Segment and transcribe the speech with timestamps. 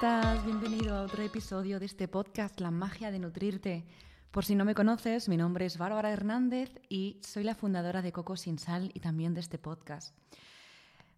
[0.00, 0.42] estás?
[0.46, 3.84] Bienvenido a otro episodio de este podcast, La magia de nutrirte.
[4.30, 8.10] Por si no me conoces, mi nombre es Bárbara Hernández y soy la fundadora de
[8.10, 10.16] Coco Sin Sal y también de este podcast.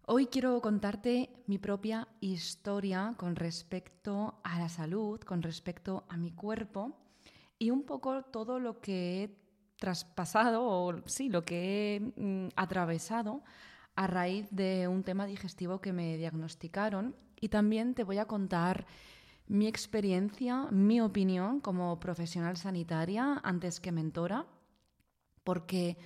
[0.05, 6.33] Hoy quiero contarte mi propia historia con respecto a la salud, con respecto a mi
[6.33, 6.97] cuerpo
[7.57, 9.37] y un poco todo lo que he
[9.77, 13.43] traspasado o sí, lo que he mm, atravesado
[13.95, 18.85] a raíz de un tema digestivo que me diagnosticaron y también te voy a contar
[19.47, 24.45] mi experiencia, mi opinión como profesional sanitaria antes que mentora,
[25.43, 25.97] porque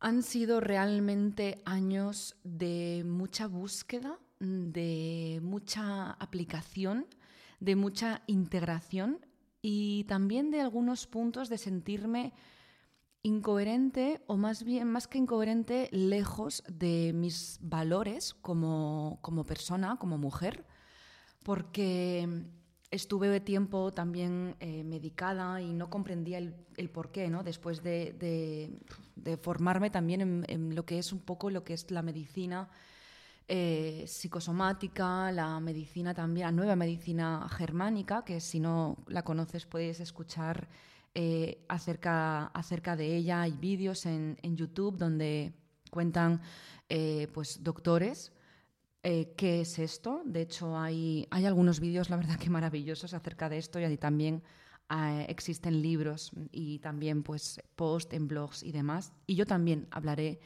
[0.00, 7.08] han sido realmente años de mucha búsqueda, de mucha aplicación,
[7.60, 9.18] de mucha integración
[9.60, 12.32] y también de algunos puntos de sentirme
[13.24, 20.64] incoherente o más bien, más que incoherente, lejos de mis valores como, persona, como mujer,
[21.42, 22.44] porque
[22.90, 27.42] estuve tiempo también eh, medicada y no comprendía el, el porqué, ¿no?
[27.42, 28.78] Después de,
[29.40, 32.68] formarme también en, lo que es un poco lo que es la medicina
[33.48, 40.00] eh, psicosomática, la medicina también, la nueva medicina germánica, que si no la conoces puedes
[40.00, 40.68] escuchar
[41.16, 43.42] eh, acerca, acerca de ella.
[43.42, 45.52] Hay vídeos en, YouTube donde
[45.90, 46.42] cuentan
[46.88, 48.32] eh, pues, doctores
[49.04, 50.22] eh, qué es esto.
[50.24, 54.42] De hecho, hay, hay algunos vídeos, la verdad, que maravillosos acerca de esto y también
[55.28, 59.12] existen libros y también pues, post en blogs y demás.
[59.26, 60.40] Y yo también hablaré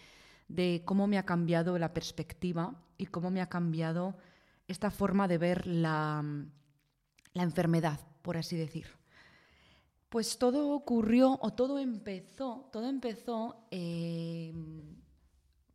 [0.49, 4.17] de cómo me ha cambiado la perspectiva y cómo me ha cambiado
[4.67, 6.23] esta forma de ver la,
[7.33, 8.98] la enfermedad, por así decir.
[10.09, 14.55] Pues todo ocurrió o todo empezó, todo empezó, eh,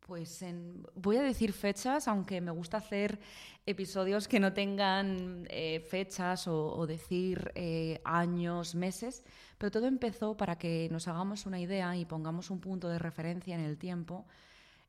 [0.00, 3.20] pues en, voy a decir fechas, aunque me gusta hacer
[3.64, 9.24] episodios que no tengan eh, fechas o, decir eh, años, meses,
[9.56, 13.54] pero todo empezó para que nos hagamos una idea y pongamos un punto de referencia
[13.54, 14.26] en el tiempo.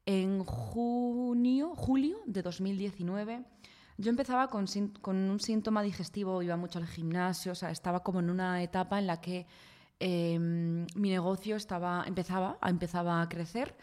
[0.07, 3.43] En junio, julio de 2019
[3.97, 4.65] yo empezaba con,
[5.05, 9.07] un síntoma digestivo, iba mucho al gimnasio, o sea, estaba como en una etapa en
[9.07, 9.47] la que
[9.99, 13.75] em, mi negocio estaba, empezaba, empezaba a crecer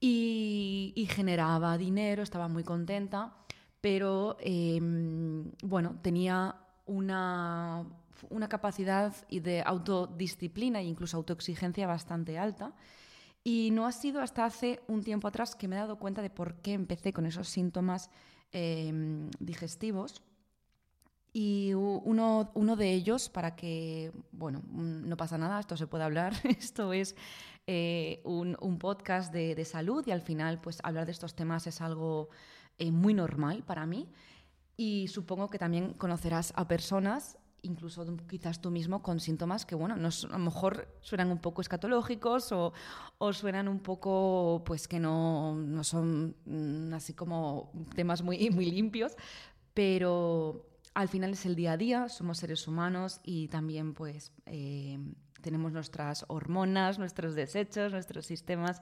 [0.00, 3.32] y, generaba dinero, estaba muy contenta,
[3.80, 7.86] pero em, bueno, tenía una,
[8.28, 12.74] una capacidad de autodisciplina e incluso autoexigencia bastante alta.
[13.46, 16.30] Y no ha sido hasta hace un tiempo atrás que me he dado cuenta de
[16.30, 18.10] por qué empecé con esos síntomas
[18.56, 20.22] Em, digestivos.
[21.32, 26.04] Y uno, uno, de ellos, para que, bueno, mm, no pasa nada, esto se puede
[26.04, 27.16] hablar, esto es
[27.66, 31.66] eh, un, un, podcast de, de, salud y al final, pues hablar de estos temas
[31.66, 32.28] es algo
[32.78, 34.08] eh, muy normal para mí.
[34.76, 39.96] Y supongo que también conocerás a personas incluso quizás tú mismo con síntomas que, bueno,
[39.96, 42.72] no, a lo mejor suenan un poco escatológicos o,
[43.18, 48.70] o suenan un poco, pues que no, no, son mm, así como temas muy, muy
[48.70, 49.16] limpios,
[49.72, 54.98] pero al final es el día a día, somos seres humanos y también pues eh,
[55.40, 58.80] tenemos nuestras hormonas, nuestros desechos, nuestros sistemas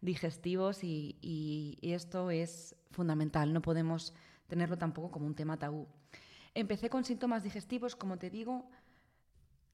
[0.00, 4.12] digestivos y, y esto es fundamental, no podemos
[4.46, 5.88] tenerlo tampoco como un tema tabú.
[6.54, 8.68] Empecé con síntomas digestivos, como te digo,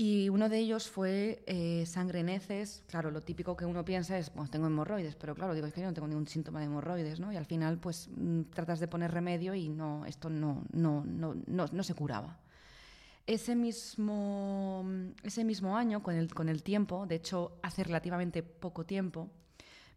[0.02, 2.82] y uno de ellos fue eh, sangre en heces.
[2.86, 5.82] Claro, lo típico que uno piensa es, pues tengo hemorroides, pero claro, digo, es que
[5.82, 7.30] yo no tengo ningún síntoma de hemorroides, ¿no?
[7.30, 11.34] Y al final, pues mm, tratas de poner remedio y no, esto no, no, no,
[11.46, 12.40] no, no se curaba.
[13.26, 14.86] Ese mismo,
[15.22, 19.28] ese mismo año, con el, con el tiempo, de hecho, hace relativamente poco tiempo,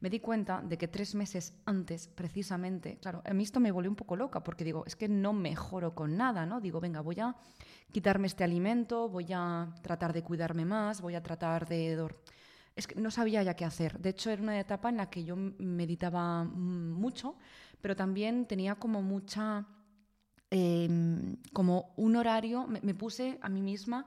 [0.03, 3.89] me di cuenta de que tres meses antes, precisamente, claro, a mí esto me volvió
[3.89, 6.59] un poco loca porque digo, es que no mejoro con nada, ¿no?
[6.59, 7.33] Digo, venga, voy a
[7.89, 12.05] quitarme este alimento, voy a tratar de cuidarme más, voy a tratar de...
[12.75, 13.97] Es que no sabía ya qué hacer.
[13.97, 17.37] De hecho, era una etapa en la que yo meditaba mucho,
[17.79, 19.65] pero también tenía como mucha...
[20.49, 24.05] Em, como un horario, me puse a mí misma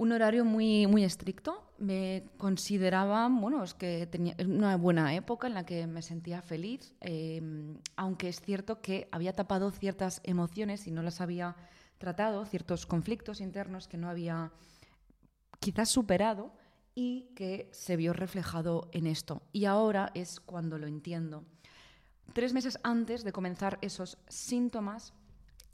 [0.00, 1.62] un horario muy, muy estricto.
[1.76, 6.94] Me consideraba, bueno, es que tenía una buena época en la que me sentía feliz,
[7.02, 11.54] em, aunque es cierto que había tapado ciertas emociones y no las había
[11.98, 14.52] tratado, ciertos conflictos internos que no había
[15.58, 16.54] quizás superado
[16.94, 19.42] y que se vio reflejado en esto.
[19.52, 21.44] Y ahora es cuando lo entiendo.
[22.32, 25.12] Tres meses antes de comenzar esos síntomas,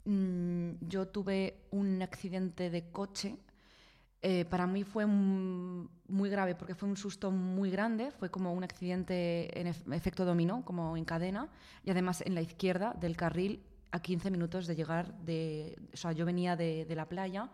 [0.03, 3.37] mm, yo tuve un accidente de coche
[4.21, 8.63] eh, para mí fue muy grave porque fue un susto muy grande, fue como un
[8.63, 11.49] accidente en efecto dominó, como en cadena,
[11.83, 15.77] y además en la izquierda del carril a 15 minutos de llegar de...
[15.93, 17.49] O sea, yo venía de, de la playa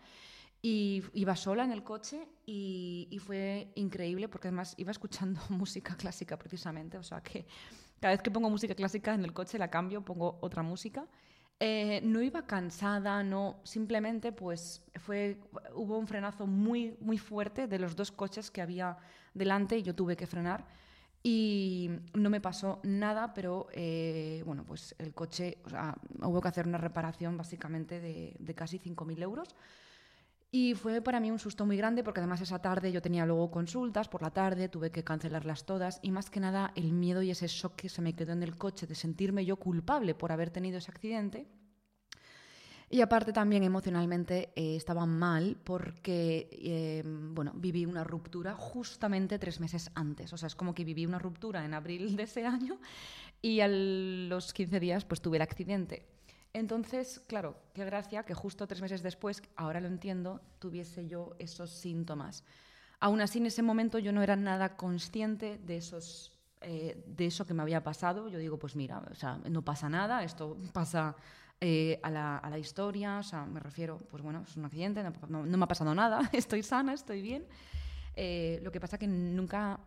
[0.61, 5.95] y iba sola en el coche y, y, fue increíble porque además iba escuchando música
[5.97, 6.97] clásica precisamente.
[6.97, 7.45] O sea que
[7.99, 11.05] cada vez que pongo música clásica en el coche la cambio, pongo otra música.
[11.59, 15.37] Eh, no iba cansada, no, simplemente pues fue,
[15.73, 18.97] hubo un frenazo muy, muy fuerte de los dos coches que había
[19.33, 20.65] delante y yo tuve que frenar
[21.25, 25.59] y no me pasó nada, pero eh, bueno, pues el coche,
[26.21, 29.55] hubo que hacer una reparación básicamente de, de casi 5.000 euros.
[30.55, 33.49] Y fue para mí un susto muy grande porque además esa tarde yo tenía luego
[33.49, 37.31] consultas por la tarde, tuve que cancelarlas todas y más que nada el miedo y
[37.31, 40.51] ese shock que se me quedó en el coche de sentirme yo culpable por haber
[40.51, 41.47] tenido ese accidente
[42.87, 49.59] y aparte también emocionalmente eh, estaba mal porque, eh, bueno, viví una ruptura justamente tres
[49.59, 50.31] meses antes.
[50.33, 52.77] O sea, es como que viví una ruptura en abril de ese año
[53.41, 56.12] y a los 15 días pues tuve el accidente.
[56.53, 61.71] Entonces, claro, qué gracia que justo tres meses después, ahora lo entiendo, tuviese yo esos
[61.71, 62.43] síntomas.
[62.99, 66.31] Aún así, en ese momento yo no era nada consciente de esos
[66.65, 68.29] eh, de eso que me había pasado.
[68.29, 71.13] Yo digo, pues mira, o sea, no pasa nada, esto pasa
[71.59, 75.03] eh, a, la, a, la, historia, o sea, me refiero, pues bueno, es un accidente,
[75.27, 77.45] no, no me ha pasado nada, estoy sana, estoy bien.
[78.15, 79.77] Eh, lo que pasa que nunca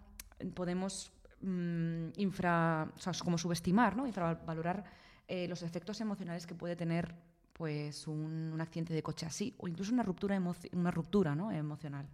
[0.54, 1.10] podemos
[1.40, 4.06] mmm, infra, o sea, como subestimar, ¿no?
[4.06, 4.84] infravalorar
[5.28, 7.14] eh, los efectos emocionales que puede tener
[7.52, 10.40] pues un, accidente de coche así, o incluso una ruptura,
[10.72, 11.50] una ruptura ¿no?
[11.50, 12.06] emocional.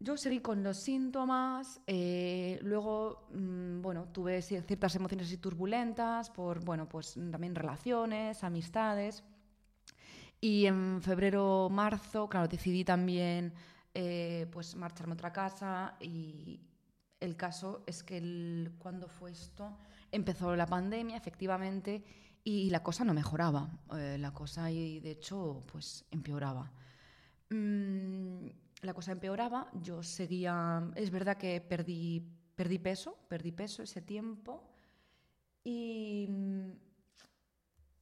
[0.00, 6.64] Yo seguí con los síntomas, eh, luego, mmm, bueno, tuve ciertas emociones así turbulentas por,
[6.64, 9.22] bueno, pues también relaciones, amistades.
[10.40, 13.54] Y en febrero, marzo, claro, decidí también,
[13.94, 15.96] eh, pues, marcharme a otra casa
[17.22, 19.78] el caso es que cuando fue esto,
[20.10, 22.04] empezó la pandemia, efectivamente,
[22.44, 23.70] y la cosa no mejoraba.
[23.96, 26.72] Eh, la cosa, y de hecho, pues, empeoraba.
[27.50, 28.46] Mm,
[28.82, 32.26] la cosa empeoraba, yo seguía, es verdad que perdí,
[32.56, 34.68] perdí peso, perdí peso ese tiempo
[35.62, 36.70] y mm,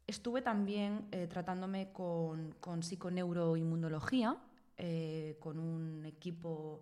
[0.07, 4.39] estuve también eh, tratándome con, con psiconeuroinmunología,
[4.79, 6.81] eh, con un equipo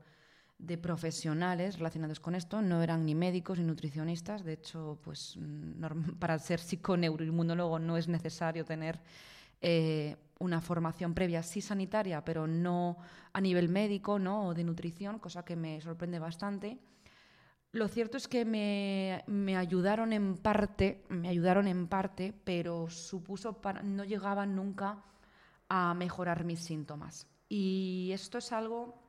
[0.59, 5.83] de profesionales relacionados con esto, no eran ni médicos ni nutricionistas, de hecho, pues mm,
[6.19, 9.01] para ser psiconeuroinmunólogo no es necesario tener
[9.61, 12.99] eh, una formación previa, sí sanitaria, pero no
[13.33, 14.49] a nivel médico ¿no?
[14.49, 16.79] o de nutrición, cosa que me sorprende bastante.
[17.73, 23.61] Lo cierto es que me, me, ayudaron en parte, me ayudaron en parte, pero supuso
[23.61, 25.05] para, no llegaban nunca
[25.69, 27.27] a mejorar mis síntomas.
[27.49, 29.08] Y esto es algo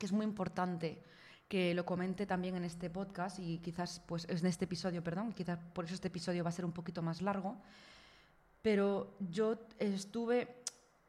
[0.00, 1.02] que es muy importante
[1.46, 5.58] que lo comente también en este podcast y quizás pues en este episodio, perdón, quizás
[5.74, 7.58] por eso este episodio va a ser un poquito más largo,
[8.62, 10.62] pero yo estuve,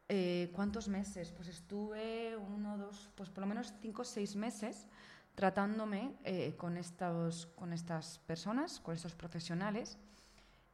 [0.09, 1.31] eh, ¿cuántos meses?
[1.31, 4.88] Pues estuve uno, dos, pues por lo menos cinco o seis meses
[5.35, 9.97] tratándome eh, con, estos, con estas personas, con estos profesionales.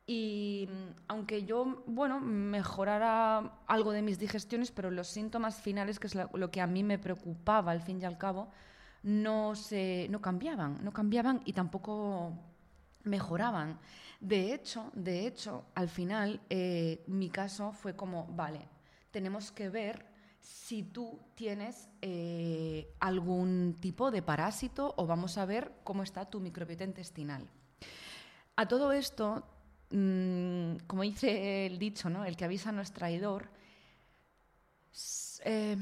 [0.08, 6.08] Y mm, aunque yo, bueno, mejorara algo de mis digestiones, pero los síntomas finales, que
[6.08, 8.50] es lo que a mí me preocupaba al fin y al cabo,
[9.04, 12.34] no, se, no cambiaban, no cambiaban y tampoco
[13.04, 13.80] mejoraban.
[14.20, 18.68] De hecho, de hecho, al final eh, mi caso fue como, vale,
[19.12, 20.06] tenemos que ver
[20.40, 26.40] si tú tienes eh, algún tipo de parásito o vamos a ver cómo está tu
[26.40, 27.48] microbiota intestinal.
[28.56, 29.44] A todo esto,
[29.92, 32.26] mmm, como dice el dicho, ¿no?
[32.26, 33.50] el que avisa no es traidor,
[35.46, 35.78] eh,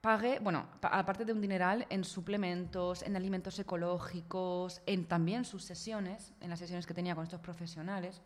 [0.00, 6.34] pagué, bueno, aparte de un dineral, en suplementos, en alimentos ecológicos, en también sus sesiones,
[6.40, 8.20] en las sesiones que tenía con estos profesionales,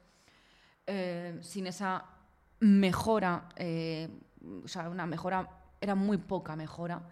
[0.87, 2.05] eh, sin esa
[2.61, 4.09] mejora, eh,
[4.65, 5.49] o sea, una mejora,
[5.81, 7.03] era muy poca mejora,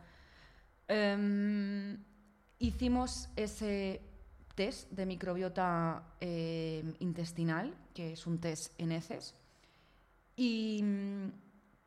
[0.88, 1.96] eh,
[2.58, 4.00] hicimos ese
[4.54, 9.34] test de microbiota eh, intestinal, que es un test en heces,
[10.36, 10.82] y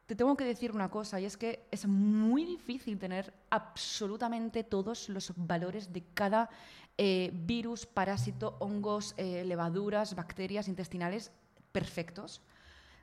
[0.05, 5.09] te tengo que decir una cosa, y es que es muy difícil tener absolutamente todos
[5.09, 6.49] los valores de cada
[6.97, 11.31] eh, virus, parásito, hongos, eh, levaduras, bacterias intestinales
[11.71, 12.41] perfectos.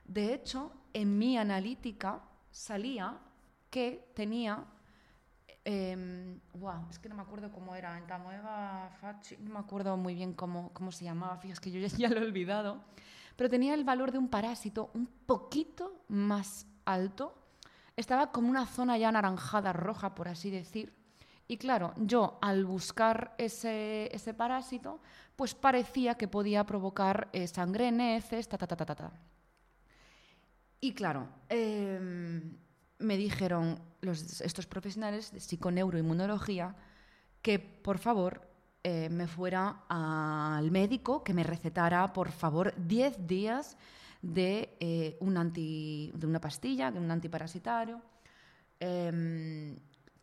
[0.03, 3.19] De hecho, en mi analítica salía
[3.69, 4.65] que tenía
[5.67, 6.37] Eh,
[6.91, 7.97] es que no me acuerdo cómo era.
[7.97, 11.87] En Tamoeva Fachi, no me acuerdo muy bien cómo, cómo se llamaba, fíjate que yo
[11.97, 12.83] ya, lo he olvidado.
[13.35, 17.35] Pero tenía el valor de un parásito un poquito más alto,
[17.97, 20.93] estaba como una zona ya anaranjada, roja, por así decir.
[21.47, 24.99] Y claro, yo al buscar ese, ese parásito,
[25.35, 29.11] pues parecía que podía provocar eh, sangre en heces, ta, ta, ta, ta, ta.
[30.79, 32.57] Y claro, em,
[32.99, 36.75] me dijeron los, estos profesionales de psiconeuroinmunología
[37.41, 38.41] que por favor
[38.83, 43.77] eh, me fuera al médico que me recetara por favor 10 días
[44.21, 48.01] de, eh, anti, de una pastilla, de un antiparasitario,
[48.79, 49.75] em,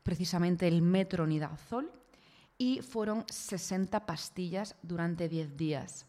[0.02, 1.90] precisamente el metronidazol,
[2.58, 6.06] y fueron 60 pastillas durante 10 días.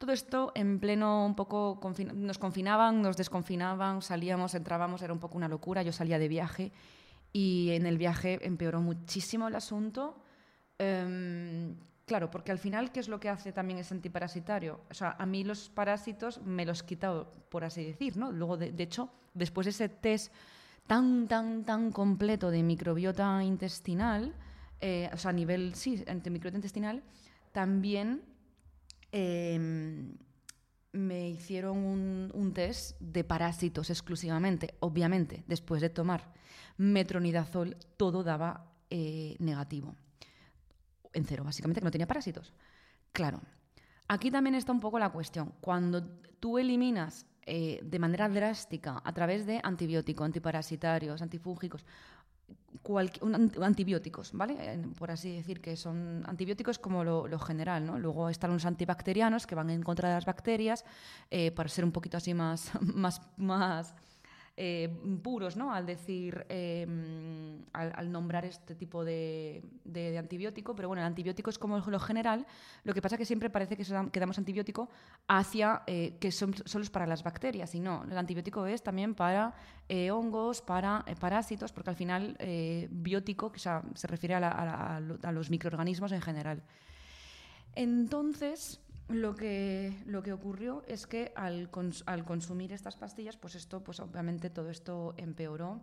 [0.00, 1.78] Todo esto en pleno un poco
[2.14, 5.82] nos confinaban, nos desconfinaban, salíamos, entrábamos, era un poco una locura.
[5.82, 6.72] Yo salía de viaje
[7.34, 10.16] y en el viaje empeoró muchísimo el asunto.
[10.78, 11.76] Em,
[12.06, 14.80] claro, porque al final, ¿qué es lo que hace también ese antiparasitario?
[14.90, 18.32] O sea, a mí los parásitos me los quitado, por así decir, ¿no?
[18.32, 20.32] Luego, de, hecho, después de ese test
[20.86, 24.34] tan, tan, tan completo de microbiota intestinal,
[24.80, 27.02] eh, o sea, a nivel, sí, de microbiota intestinal,
[27.52, 28.29] también
[29.12, 30.14] Em,
[30.92, 34.74] me hicieron un, test de parásitos exclusivamente.
[34.80, 36.32] Obviamente, después de tomar
[36.76, 39.94] metronidazol, todo daba eh, negativo.
[41.12, 42.52] En cero, básicamente, que no tenía parásitos.
[43.12, 43.40] Claro,
[44.08, 45.52] aquí también está un poco la cuestión.
[45.60, 46.04] Cuando
[46.40, 51.84] tú eliminas eh, de manera drástica, a través de antibióticos, antiparasitarios, antifúngicos,
[53.60, 54.82] antibióticos, ¿vale?
[54.98, 57.98] Por así decir, que son antibióticos como lo, general, ¿no?
[57.98, 60.84] Luego están los antibacterianos que van en contra de las bacterias,
[61.30, 63.94] eh, para ser un poquito así más, más, más
[64.62, 64.90] eh,
[65.22, 65.72] puros, ¿no?
[65.72, 69.62] Al decir, em, al, nombrar este tipo de,
[70.18, 72.46] antibiótico, pero bueno, el antibiótico es como lo general,
[72.84, 73.84] lo que pasa es que siempre parece que,
[74.20, 74.90] damos antibiótico
[75.28, 79.54] hacia eh, que son solo para las bacterias, y no, el antibiótico es también para
[79.88, 82.36] eh, hongos, para parásitos, porque al final
[82.90, 86.62] biótico se refiere a los microorganismos en general.
[87.74, 88.78] Entonces,
[89.10, 91.70] lo que, lo que ocurrió es que al,
[92.06, 95.80] al, consumir estas pastillas, pues esto, pues obviamente todo esto empeoró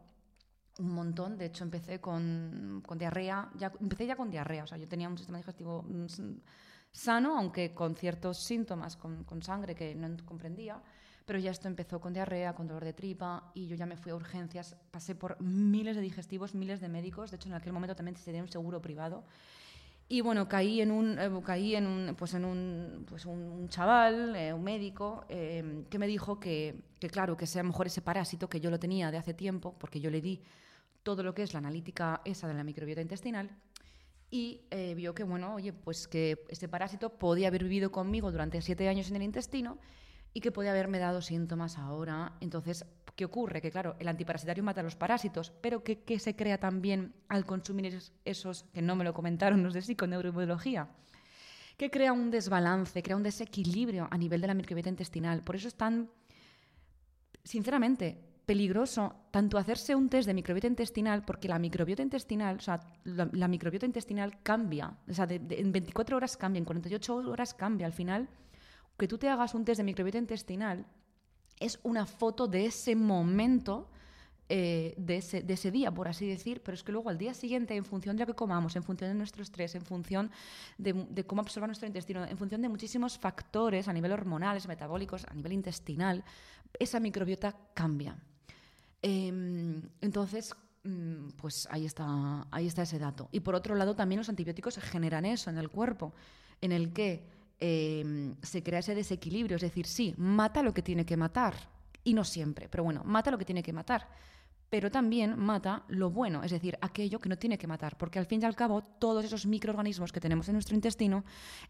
[0.79, 1.37] un montón.
[1.37, 5.09] De hecho, empecé con, con, diarrea, ya, empecé ya con diarrea, o sea, yo tenía
[5.09, 5.85] un sistema digestivo
[6.91, 10.81] sano, aunque con ciertos síntomas, con, con sangre que no comprendía.
[11.25, 14.13] Pero ya esto empezó con diarrea, con dolor de tripa, y yo ya me fui
[14.13, 14.77] a urgencias.
[14.91, 17.31] Pasé por miles de digestivos, miles de médicos.
[17.31, 19.25] De hecho, en aquel momento también tenía un seguro privado.
[20.09, 24.35] Y bueno, caí en un, eh, caí en un, pues en un, pues un chaval,
[24.37, 28.49] eh, un médico, eh, que me dijo que, que, claro, que sea mejor ese parásito,
[28.49, 30.41] que yo lo tenía de hace tiempo, porque yo le di
[31.03, 33.49] todo lo que es la analítica esa de la microbiota intestinal,
[34.29, 34.61] y
[34.97, 39.09] vio que, bueno, oye, pues que ese parásito podía haber vivido conmigo durante siete años
[39.09, 39.77] en el intestino
[40.33, 42.33] y que podía haberme dado síntomas ahora.
[42.41, 42.85] Entonces,
[43.17, 43.61] ¿qué ocurre?
[43.61, 47.99] Que claro, el antiparasitario mata a los parásitos, pero ¿qué, se crea también al consumir
[48.23, 50.87] esos, que no me lo comentaron los de psiconeurobiología?
[51.75, 55.43] Que crea un desbalance, crea un desequilibrio a nivel de la microbiota intestinal.
[55.43, 56.11] Por eso es tan,
[57.43, 62.79] sinceramente, peligroso tanto hacerse un test de microbiota intestinal, porque la microbiota intestinal, o sea,
[63.03, 67.87] la, microbiota intestinal cambia, o sea, en 24 horas cambia, en 48 horas cambia.
[67.87, 68.29] Al final,
[68.95, 70.85] que tú te hagas un test de microbiota intestinal
[71.59, 73.89] es una foto de ese momento,
[74.49, 77.83] eh, de, ese, día, por así decir, pero es que luego al día siguiente, en
[77.83, 80.31] función de lo que comamos, en función de nuestro estrés, en función
[80.77, 85.33] de, cómo absorba nuestro intestino, en función de muchísimos factores a nivel hormonales, metabólicos, a
[85.33, 86.23] nivel intestinal,
[86.79, 88.15] esa microbiota cambia.
[89.01, 93.27] Em, entonces, mm, pues ahí está, ahí está ese dato.
[93.31, 96.13] Y por otro lado, también los antibióticos generan eso en el cuerpo,
[96.61, 99.55] en el que Em, se crea ese desequilibrio.
[99.55, 101.55] Es decir, sí, mata lo que tiene que matar,
[102.03, 104.07] y no siempre, pero bueno, mata lo que tiene que matar.
[104.69, 108.25] Pero también mata lo bueno, es decir, aquello que no tiene que matar, porque al
[108.25, 111.23] fin y al cabo todos esos microorganismos que tenemos en nuestro intestino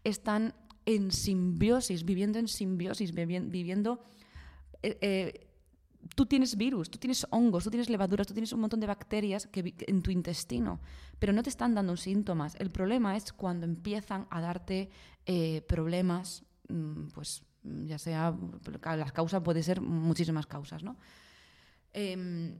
[0.04, 0.54] están
[0.84, 4.04] en simbiosis, viviendo en simbiosis, viviendo
[4.82, 5.47] eh, eh,
[6.14, 9.46] tú tienes virus, tú tienes hongos, tú tienes levaduras, tú tienes un montón de bacterias
[9.46, 10.80] que, en tu intestino,
[11.18, 12.54] pero no te están dando síntomas.
[12.56, 14.90] El problema es cuando empiezan a darte
[15.26, 18.34] eh, problemas, mm, pues ya sea,
[18.84, 20.96] las causas puede ser muchísimas causas, ¿no?
[21.92, 22.58] Em,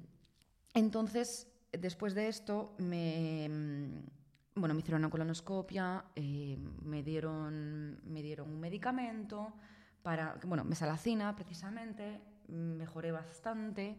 [0.74, 8.22] entonces, después de esto, me, mm, bueno, me hicieron una colonoscopia, eh, me, dieron, me
[8.22, 9.54] dieron un medicamento
[10.02, 13.98] para, bueno, mesalacina precisamente, mejoré bastante.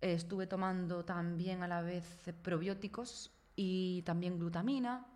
[0.00, 2.04] Estuve tomando también a la vez
[2.42, 5.06] probióticos y también glutamina.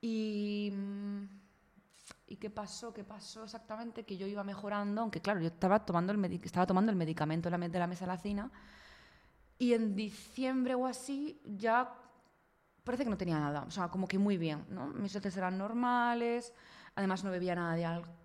[0.00, 0.72] Y,
[2.26, 2.92] ¿Y qué pasó?
[2.92, 4.04] ¿Qué pasó exactamente?
[4.04, 7.78] Que yo iba mejorando, aunque claro, yo estaba tomando el, estaba tomando el medicamento de
[7.78, 8.50] la mesalacina
[9.58, 11.92] y en diciembre o así ya
[12.84, 14.86] parece que no tenía nada, o sea, como que muy bien, ¿no?
[14.86, 16.54] Mis heces eran normales,
[16.94, 18.17] además no bebía nada de alcohol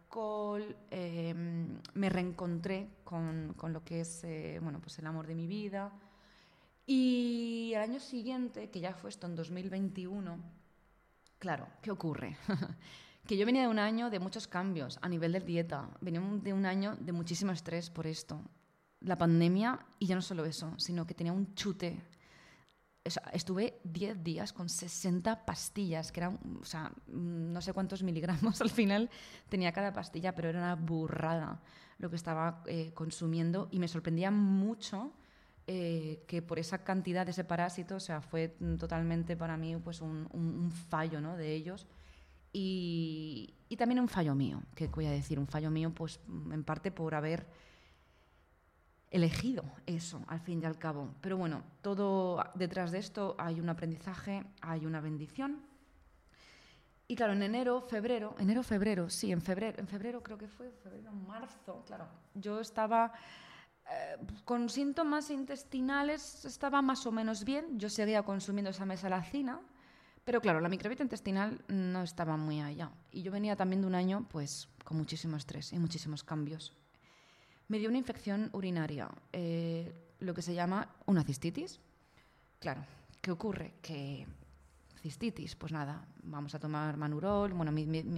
[0.91, 5.48] em, me reencontré con, con, lo que es eh, bueno, pues el amor de mi
[5.48, 5.91] vida.
[6.86, 10.38] Y el año siguiente, que ya fue esto en 2021,
[11.39, 12.38] claro, ¿qué ocurre?
[13.25, 16.53] que yo venía de un año de muchos cambios a nivel de dieta, venía de
[16.53, 18.41] un año de muchísimo estrés por esto,
[19.00, 22.01] la pandemia, y ya no solo eso, sino que tenía un chute.
[23.03, 28.69] Estuve 10 días con 60 pastillas, que eran, o sea, no sé cuántos miligramos al
[28.69, 29.10] final
[29.50, 31.62] tenía cada pastilla, pero era una burrada
[32.00, 35.13] lo que estaba eh, consumiendo y me sorprendía mucho
[35.67, 40.01] eh, que por esa cantidad de ese parásito, o sea, fue totalmente para mí pues
[40.01, 41.38] un, fallo ¿no?
[41.38, 41.88] de ellos
[42.51, 46.19] y, también un fallo mío, que voy a decir, un fallo mío, pues
[46.51, 47.48] en parte por haber
[49.13, 51.13] elegido eso, al fin y al cabo.
[51.22, 55.62] Pero bueno, todo detrás de esto hay un aprendizaje, hay una bendición.
[57.08, 60.72] Y claro, en enero, febrero, enero, febrero, sí, en febrero, en febrero creo que fue,
[60.72, 63.13] febrero, marzo, claro, yo estaba
[63.91, 69.60] eh, con síntomas intestinales, estaba más o menos bien, yo seguía consumiendo esa mesalacina,
[70.24, 72.89] pero claro, la microbiota intestinal no estaba muy allá.
[73.12, 76.74] Y yo venía también de un año pues, con muchísimo estrés y muchísimos cambios.
[77.67, 81.79] Me dio una infección urinaria, eh, lo que se llama una cistitis.
[82.60, 82.86] Claro,
[83.22, 83.74] ¿qué ocurre?
[83.82, 84.27] Que
[85.01, 87.74] cistitis, pues nada, vamos a tomar manurol, bueno,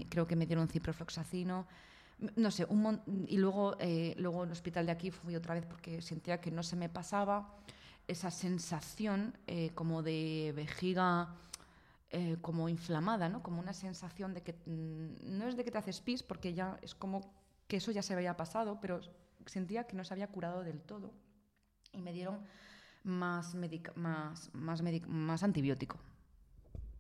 [0.10, 1.66] creo que me dieron ciprofloxacino,
[2.36, 5.66] no sé, un y luego, eh, luego en el hospital de aquí fui otra vez
[5.66, 7.56] porque sentía que no se me pasaba
[8.08, 11.36] esa sensación eh, como de vejiga
[12.40, 13.44] como inflamada, ¿no?
[13.44, 16.80] Como una sensación de que mm, no es de que te haces pis, porque ya
[16.82, 17.20] es como
[17.68, 19.02] que eso ya se había pasado, pero
[19.46, 21.14] sentía que no se había curado del todo.
[21.92, 22.42] Y me dieron
[23.04, 23.56] más,
[23.96, 26.00] más, más, más antibiótico.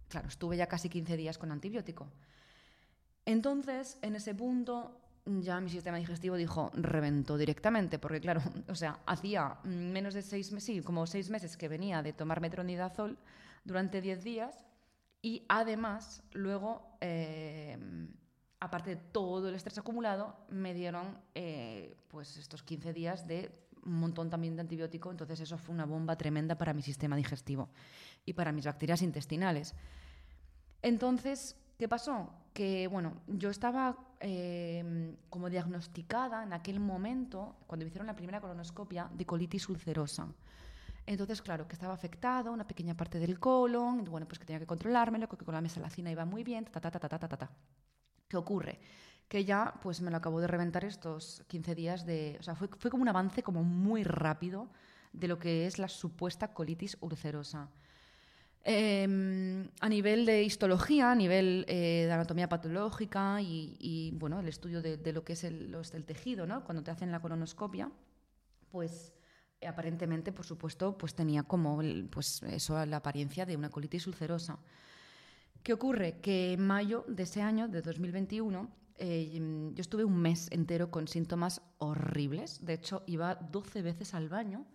[0.07, 2.07] Claro, estuve ya casi 15 días con antibiótico.
[3.25, 8.99] Entonces, en ese punto, ya mi sistema digestivo dijo, reventó directamente, porque claro, o sea,
[9.05, 13.17] hacía menos de seis meses, sí, como seis meses que venía de tomar metronidazol
[13.63, 14.65] durante 10 días
[15.21, 17.77] y además, luego, eh,
[18.65, 23.51] aparte de todo el estrés acumulado, me dieron eh, pues estos 15 días de
[23.85, 27.69] un montón también de antibiótico, entonces eso fue una bomba tremenda para mi sistema digestivo
[28.25, 29.75] y para mis bacterias intestinales.
[30.81, 32.33] Entonces, ¿qué pasó?
[32.53, 38.41] Que, bueno, yo estaba eh, como diagnosticada en aquel momento, cuando me hicieron la primera
[38.41, 40.27] colonoscopia, de colitis ulcerosa.
[41.05, 44.65] Entonces, claro, que estaba afectado, una pequeña parte del colon, bueno, pues que tenía que
[44.65, 47.51] controlármelo, que con la mesalacina iba muy bien, ta, ta, ta, ta, ta, ta, ta.
[48.27, 48.79] ¿Qué ocurre?
[49.27, 52.37] Que ya, pues me lo acabo de reventar estos 15 días de...
[52.39, 54.69] O sea, fue, fue como un avance como muy rápido
[55.13, 57.69] de lo que es la supuesta colitis ulcerosa.
[58.67, 64.81] Em, a nivel de histología, a nivel eh, de anatomía patológica y, bueno, el estudio
[64.81, 66.63] de, lo que es el, el, tejido, ¿no?
[66.63, 67.91] Cuando te hacen la colonoscopia,
[68.71, 69.13] pues
[69.67, 74.57] aparentemente, por supuesto, pues tenía como pues eso, la apariencia de una colitis ulcerosa.
[75.65, 76.19] ¿Qué ocurre?
[76.21, 81.07] Que en mayo de ese año, de 2021, eh, yo estuve un mes entero con
[81.07, 82.63] síntomas horribles.
[82.63, 84.67] De hecho, iba 12 veces al baño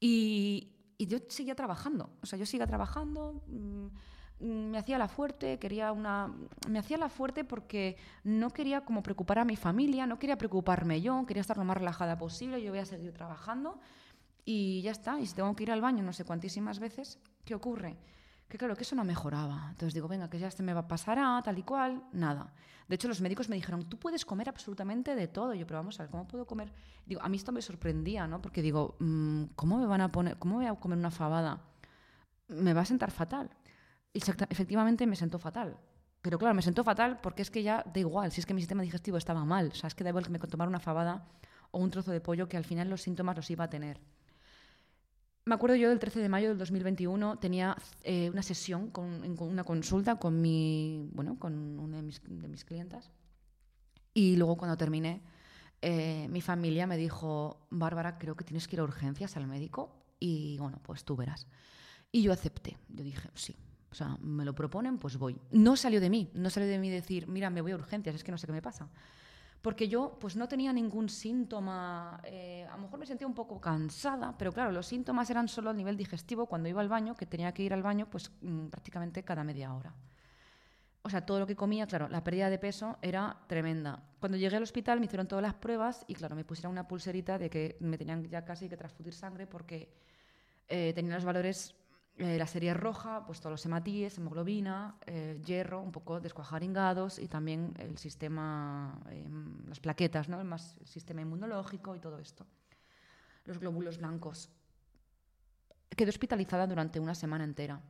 [0.00, 2.08] y, yo seguía trabajando.
[2.22, 6.34] O sea, yo seguía trabajando, mm, me hacía la fuerte, quería una...
[6.66, 11.02] Me hacía la fuerte porque no quería como preocupar a mi familia, no quería preocuparme
[11.02, 13.78] yo, quería estar lo más relajada posible, yo voy a seguir trabajando
[14.46, 15.20] y ya está.
[15.20, 17.98] Y si tengo que ir al baño no sé cuantísimas veces, ¿qué ocurre?
[18.48, 19.68] Que claro, que eso no mejoraba.
[19.70, 22.02] Entonces digo, venga, que ya este me va a pasar a tal y cual.
[22.12, 22.52] Nada.
[22.88, 25.54] De hecho, los médicos me dijeron, tú puedes comer absolutamente de todo.
[25.54, 26.72] yo, pero vamos a ver, ¿cómo puedo comer?
[27.06, 28.42] Digo, a mí esto me sorprendía, ¿no?
[28.42, 31.62] Porque digo, mm, ¿cómo me van a poner, cómo voy a comer una fabada?
[32.48, 33.50] Me va a sentar fatal.
[34.12, 35.78] Y efectivamente me sentó fatal.
[36.20, 38.60] Pero claro, me sentó fatal porque es que ya da igual, si es que mi
[38.60, 39.70] sistema digestivo estaba mal.
[39.72, 41.26] O sea, es que da igual que me tomara una fabada
[41.70, 44.00] o un trozo de pollo que al final los síntomas los iba a tener.
[45.44, 49.64] Me acuerdo yo del 13 de mayo del 2021 tenía eh, una sesión, con, una
[49.64, 53.10] consulta con mi, bueno, con una de mis, de mis clientas.
[54.14, 55.20] Y luego cuando terminé,
[55.80, 60.04] eh, mi familia me dijo, Bárbara, creo que tienes que ir a urgencias al médico
[60.20, 61.48] y bueno, pues tú verás.
[62.12, 62.78] Y yo acepté.
[62.88, 63.56] Yo dije, sí.
[63.90, 65.36] O sea, me lo proponen, pues voy.
[65.50, 68.22] No salió de mí, no salió de mí decir, mira, me voy a urgencias, es
[68.22, 68.88] que no sé qué me pasa
[69.62, 73.60] porque yo pues no tenía ningún síntoma, eh, a lo mejor me sentía un poco
[73.60, 77.26] cansada, pero claro, los síntomas eran solo a nivel digestivo cuando iba al baño, que
[77.26, 79.94] tenía que ir al baño pues mm, prácticamente cada media hora.
[81.04, 84.02] O sea, todo lo que comía, claro, la pérdida de peso era tremenda.
[84.20, 87.38] Cuando llegué al hospital me hicieron todas las pruebas y claro, me pusieron una pulserita
[87.38, 89.92] de que me tenían ya casi que transfudir sangre porque
[90.68, 91.74] eh, tenía los valores
[92.18, 97.26] Eh, la serie roja, pues todos los hematíes, hemoglobina, eh, hierro, un poco descuajaringados y
[97.26, 100.38] también el sistema, em, las plaquetas, ¿no?
[100.38, 102.46] el, más, el sistema inmunológico y todo esto.
[103.44, 104.50] Los glóbulos blancos.
[105.88, 107.80] Quedé hospitalizada durante una semana entera.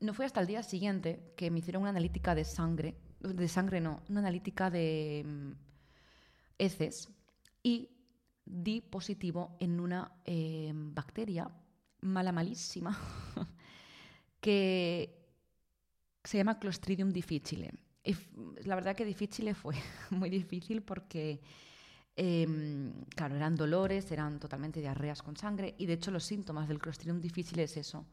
[0.00, 3.80] No fue hasta el día siguiente que me hicieron una analítica de sangre, de sangre
[3.80, 5.52] no, una analítica de mm,
[6.58, 7.10] heces
[7.62, 7.90] y
[8.44, 11.50] di positivo en una em, bacteria
[12.00, 12.98] mala malísima
[14.40, 15.16] que
[16.24, 17.72] se llama Clostridium difficile.
[18.04, 18.14] Y
[18.64, 19.74] la verdad que difficile fue
[20.10, 21.40] muy difícil porque,
[22.14, 26.78] em, claro, eran dolores, eran totalmente diarreas con sangre y de hecho los síntomas del
[26.78, 28.06] Clostridium difficile es eso.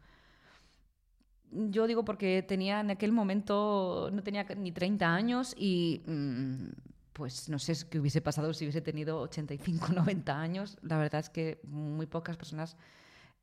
[1.51, 6.69] Yo digo porque tenía en aquel momento, no tenía ni 30 años y mm,
[7.13, 10.77] pues no sé qué hubiese pasado si hubiese tenido 85, 90 años.
[10.81, 12.75] La verdad es que muy pocas personas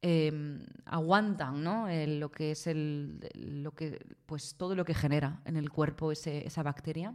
[0.02, 1.86] Em, aguantan ¿no?
[2.06, 6.62] lo que es el, lo que, pues, todo lo que genera en el cuerpo esa
[6.62, 7.14] bacteria.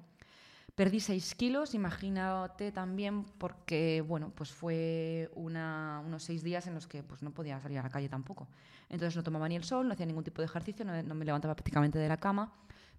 [0.76, 7.02] Perdí 6 kilos, imagínate también, porque bueno, pues fue unos 6 días en los que
[7.02, 8.50] pues, no podía salir a la calle tampoco.
[8.90, 11.56] Entonces no tomaba ni el sol, no hacía ningún tipo de ejercicio, no, me levantaba
[11.56, 12.52] prácticamente de la cama.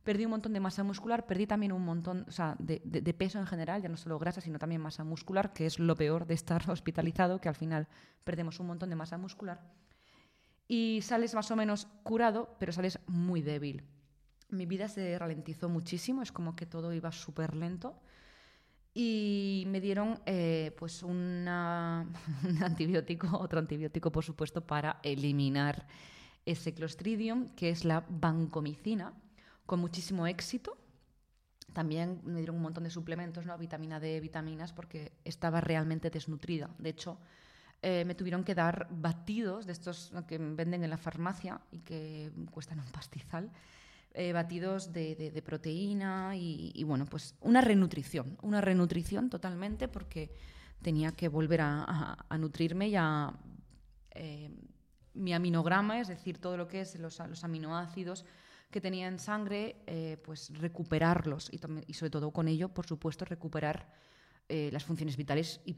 [0.07, 2.27] Perdí un montón de masa muscular, perdí también un montón
[2.61, 5.97] de, peso en general, ya no solo grasa, sino también masa muscular, que es lo
[5.97, 7.89] peor de estar hospitalizado, que al final
[8.23, 9.61] perdemos un montón de masa muscular.
[10.69, 13.83] Y sales más o menos curado, pero sales muy débil.
[14.49, 17.99] Mi vida se ralentizó muchísimo, es como que todo iba súper lento.
[18.95, 22.07] Y me dieron eh, pues una,
[22.49, 25.89] un antibiótico, otro antibiótico, por supuesto, para eliminar
[26.45, 29.13] ese clostridium, que es la vancomicina
[29.67, 30.77] con muchísimo éxito.
[31.73, 33.59] También me dieron un montón de suplementos, ¿no?
[33.59, 36.71] vitamina D, vitaminas, porque estaba realmente desnutrida.
[36.79, 37.19] De hecho,
[37.83, 42.33] eh, me tuvieron que dar batidos de estos que venden en la farmacia y que
[42.51, 43.51] cuestan un pastizal.
[44.19, 50.33] Eh, batidos de, proteína y, bueno, pues una renutrición, una renutrición totalmente porque
[50.81, 53.35] tenía que volver a, nutrirme y a
[54.13, 54.51] eh,
[55.13, 58.25] mi aminograma, es decir, todo lo que es los, los aminoácidos,
[58.77, 63.25] que tenía en sangre, eh, pues recuperarlos y, y, sobre todo con ello, por supuesto,
[63.25, 63.89] recuperar
[64.51, 65.75] eh, las funciones vitales y,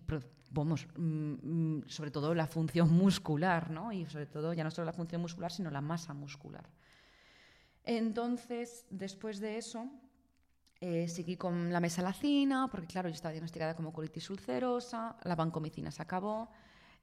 [0.51, 3.93] vamos, mm, mm, sobre todo la función muscular, ¿no?
[3.93, 6.69] Y sobre todo ya no solo la función muscular, sino la masa muscular.
[7.85, 9.89] Entonces, después de eso,
[10.81, 15.93] eh, seguí con la mesalacina, porque claro, yo estaba diagnosticada como colitis ulcerosa, la vancomicina
[15.93, 16.51] se acabó,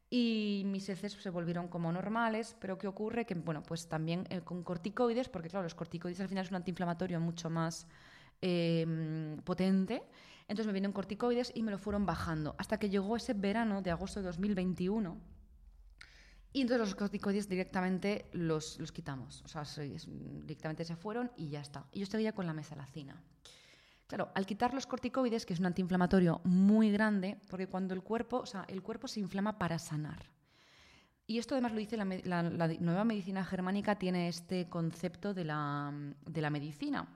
[0.10, 3.26] y mis heces se volvieron como normales, pero ¿qué ocurre?
[3.26, 6.58] Que, bueno, pues también eh, con corticoides, porque claro, los corticoides al final es un
[6.58, 7.88] antiinflamatorio mucho más
[8.42, 10.04] em, potente,
[10.48, 13.92] entonces me vinieron corticoides y me lo fueron bajando, hasta que llegó ese verano de
[13.92, 15.18] agosto de 2021,
[16.54, 19.64] y entonces los corticoides directamente los, los quitamos, o sea,
[20.46, 21.86] directamente se fueron y ya está.
[21.92, 23.22] Y yo seguía con la mesalacina.
[24.08, 28.38] Claro, al quitar los corticoides, que es un antiinflamatorio muy grande, porque cuando el cuerpo,
[28.38, 30.30] o sea, el cuerpo se inflama para sanar.
[31.28, 35.92] Y esto además lo dice la, nueva medicina germánica, tiene este concepto de la,
[36.24, 37.08] de la medicina,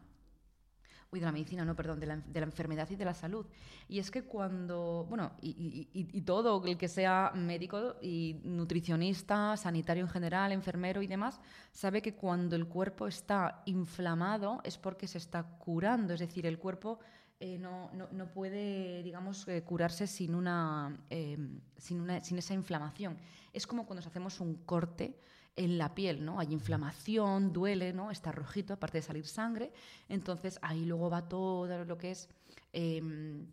[1.11, 3.45] uy, de la medicina, no, perdón, de la, de enfermedad y de la salud.
[3.87, 10.09] Y es que cuando, bueno, y, todo el que sea médico y nutricionista, sanitario en
[10.09, 11.39] general, enfermero y demás,
[11.71, 16.59] sabe que cuando el cuerpo está inflamado es porque se está curando, es decir, el
[16.59, 16.99] cuerpo
[17.39, 21.37] eh, no, no, no, puede, digamos, eh, curarse sin, una, eh,
[21.77, 23.17] sin, una, sin esa inflamación.
[23.53, 25.17] Es como cuando hacemos un corte
[25.59, 26.39] en la piel, ¿no?
[26.39, 28.11] Hay inflamación, duele, ¿no?
[28.11, 29.73] Está rojito, aparte de salir sangre.
[30.07, 32.29] Entonces ahí luego va todo lo que es
[32.71, 33.45] em,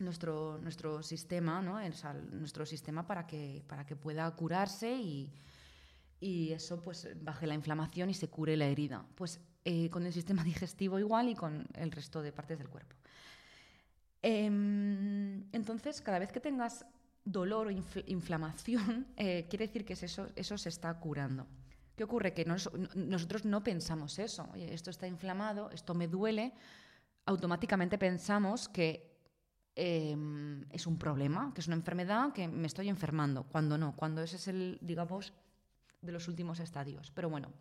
[0.00, 1.78] nuestro, nuestro sistema, ¿no?
[2.32, 5.30] nuestro sistema para que, para que pueda curarse y,
[6.18, 9.06] y, eso pues baje la inflamación y se cure la herida.
[9.14, 12.96] Pues eh, con el sistema digestivo igual y con el resto de partes del cuerpo.
[14.22, 16.84] Em, entonces, cada vez que tengas
[17.24, 17.70] dolor o
[18.06, 21.46] inflamación, eh, quiere decir que eso, eso se está curando.
[21.96, 22.34] ¿Qué ocurre?
[22.34, 24.48] Que nosotros no pensamos eso.
[24.56, 26.52] esto está inflamado, esto me duele.
[27.26, 29.14] Automáticamente pensamos que
[29.76, 33.44] em, es un problema, que es una enfermedad, que me estoy enfermando.
[33.44, 35.32] Cuando no, cuando ese es el, digamos,
[36.02, 37.12] de los últimos estadios.
[37.12, 37.52] Pero bueno,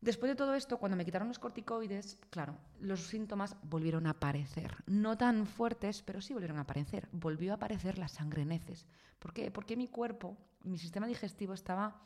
[0.00, 4.84] Después de todo esto, cuando me quitaron los corticoides, claro, los síntomas volvieron a aparecer.
[4.86, 7.08] No tan fuertes, pero sí volvieron a aparecer.
[7.12, 8.86] Volvió a aparecer la sangre en heces.
[9.18, 9.50] ¿Por qué?
[9.50, 12.02] Porque mi cuerpo, mi sistema digestivo estaba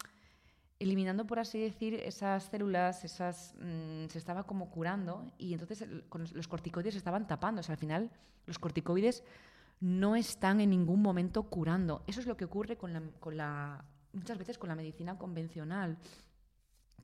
[0.79, 5.87] eliminando, por así decir, esas células, esas, mm, se estaba como curando y entonces
[6.33, 7.61] los corticoides estaban tapando.
[7.61, 8.11] O sea, al final
[8.47, 9.23] los corticoides
[9.81, 12.03] no están en ningún momento curando.
[12.07, 12.79] Eso es lo que ocurre
[14.13, 15.99] muchas veces con la medicina convencional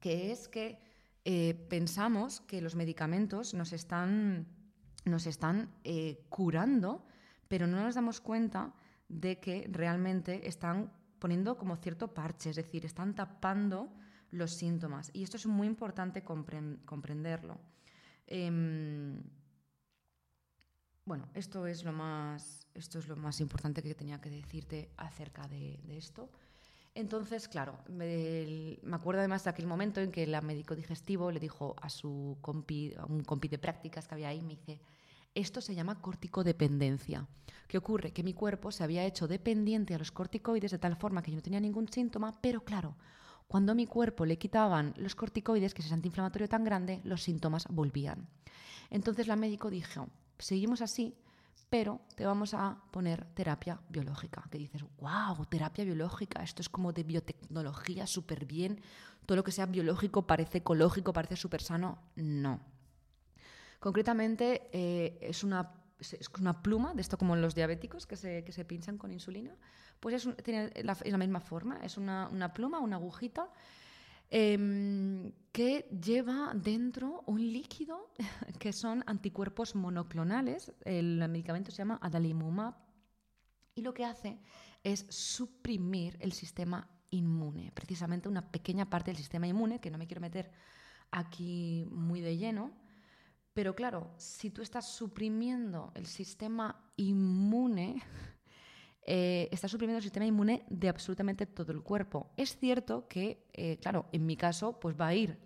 [0.01, 0.79] que es que
[1.25, 4.47] eh, pensamos que los medicamentos nos están,
[5.05, 7.05] nos están eh, curando,
[7.49, 8.75] pero no nos damos cuenta
[9.09, 13.93] de que realmente están poniendo como cierto parche, es decir, están tapando
[14.31, 15.11] los síntomas.
[15.13, 17.59] Y esto es muy importante comprenderlo.
[18.27, 19.23] Em,
[21.05, 25.47] bueno, esto es, lo más, esto es lo más importante que tenía que decirte acerca
[25.47, 26.31] de, esto.
[26.97, 31.77] Entonces, claro, me, acuerdo además de aquel momento en que el médico digestivo le dijo
[31.83, 34.81] a su compi, a un compi de prácticas que había ahí, me dice,
[35.35, 37.27] esto se llama corticodependencia.
[37.69, 38.13] ¿Qué ocurre?
[38.13, 41.37] Que mi cuerpo se había hecho dependiente a los corticoides de tal forma que yo
[41.37, 42.97] no tenía ningún síntoma, pero claro,
[43.47, 47.23] cuando a mi cuerpo le quitaban los corticoides, que es ese antiinflamatorio tan grande, los
[47.23, 48.27] síntomas volvían.
[48.89, 51.15] Entonces la médico dijo, seguimos así,
[51.71, 54.45] pero te vamos a poner terapia biológica.
[54.51, 58.81] Que dices, wow, terapia biológica, esto es como de biotecnología, súper bien.
[59.27, 61.99] Todo lo que sea biológico parece ecológico, parece súper sano.
[62.14, 62.61] No,
[63.79, 68.53] Concretamente, eh, es, una, es una pluma, de esto como los diabéticos que se, que
[68.53, 69.55] se pinchan con insulina,
[70.01, 73.49] pues es, tiene la, la, misma forma, es una, una pluma, una agujita.
[74.29, 78.12] Em, que lleva dentro un líquido
[78.59, 80.73] que son anticuerpos monoclonales.
[80.85, 82.75] El medicamento se llama adalimumab
[83.75, 84.39] y lo que hace
[84.83, 90.07] es suprimir el sistema inmune, precisamente una pequeña parte del sistema inmune, que no me
[90.07, 90.51] quiero meter
[91.11, 92.73] aquí muy de lleno,
[93.53, 98.03] pero claro, si tú estás suprimiendo el sistema inmune,
[99.07, 102.31] eh, estás suprimiendo el sistema inmune de absolutamente todo el cuerpo.
[102.37, 105.38] Es cierto que, eh, claro, en mi caso, pues va a ir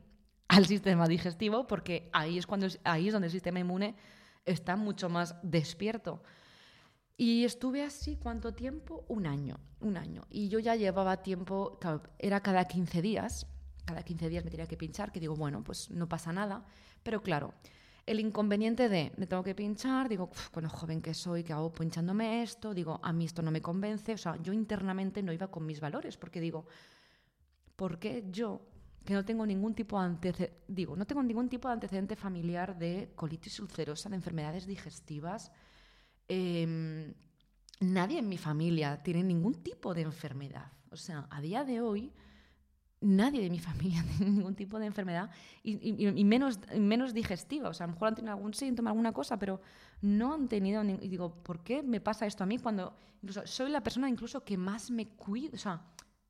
[0.48, 3.94] al sistema digestivo porque ahí es, cuando, ahí es donde el sistema inmune
[4.46, 6.22] está mucho más despierto.
[7.18, 9.04] Y estuve así, ¿cuánto tiempo?
[9.08, 10.22] Un año, un año.
[10.30, 11.78] Y yo ya llevaba tiempo,
[12.18, 13.46] era cada 15 días,
[13.84, 16.64] cada 15 días me tenía que pinchar, que digo, bueno, pues no pasa nada.
[17.02, 17.52] Pero claro,
[18.10, 21.72] el inconveniente de me tengo que pinchar, digo, con lo joven que soy, que hago
[21.72, 25.48] pinchándome esto, digo, a mí esto no me convence, o sea, yo internamente no iba
[25.48, 26.66] con mis valores, porque digo,
[27.76, 28.62] ¿por qué yo,
[29.04, 32.76] que no tengo ningún tipo de antecedente, digo, no tengo ningún tipo de antecedente familiar
[32.76, 35.52] de colitis ulcerosa, de enfermedades digestivas,
[36.26, 37.14] em,
[37.78, 40.72] nadie en mi familia tiene ningún tipo de enfermedad.
[40.90, 42.12] O sea, a día de hoy
[43.00, 45.30] nadie de mi familia tiene ningún tipo de enfermedad
[45.62, 47.68] y, menos, menos digestiva.
[47.68, 49.60] O sea, a lo mejor han tenido algún síntoma, alguna cosa, pero
[50.02, 50.82] no han tenido...
[50.84, 54.44] Y digo, ¿por qué me pasa esto a mí cuando incluso soy la persona incluso
[54.44, 55.54] que más me cuido?
[55.54, 55.82] O sea,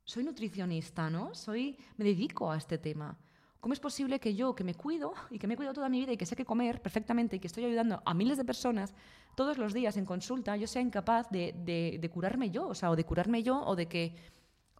[0.04, 1.34] soy nutricionista, ¿no?
[1.34, 3.16] Soy, me dedico a este tema.
[3.60, 6.00] ¿Cómo es posible que yo, que me cuido y que me he cuidado toda mi
[6.00, 8.94] vida y que sé que comer perfectamente y que estoy ayudando a miles de personas
[9.36, 12.68] todos los días en consulta, yo sea incapaz de, de, de curarme yo?
[12.68, 14.14] O sea, o de curarme yo o de que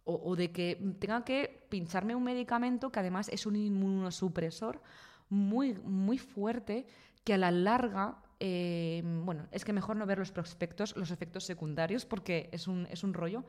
[0.03, 4.81] o, de que tenga que pincharme un medicamento que además es un inmunosupresor
[5.29, 6.87] muy, muy fuerte
[7.23, 11.45] que a la larga, eh, bueno, es que mejor no ver los prospectos, los efectos
[11.45, 13.45] secundarios, porque es un, es un rollo,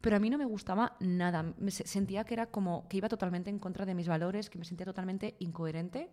[0.00, 3.50] pero a mí no me gustaba nada, me sentía que era como que iba totalmente
[3.50, 6.10] en contra de mis valores, que me sentía totalmente incoherente,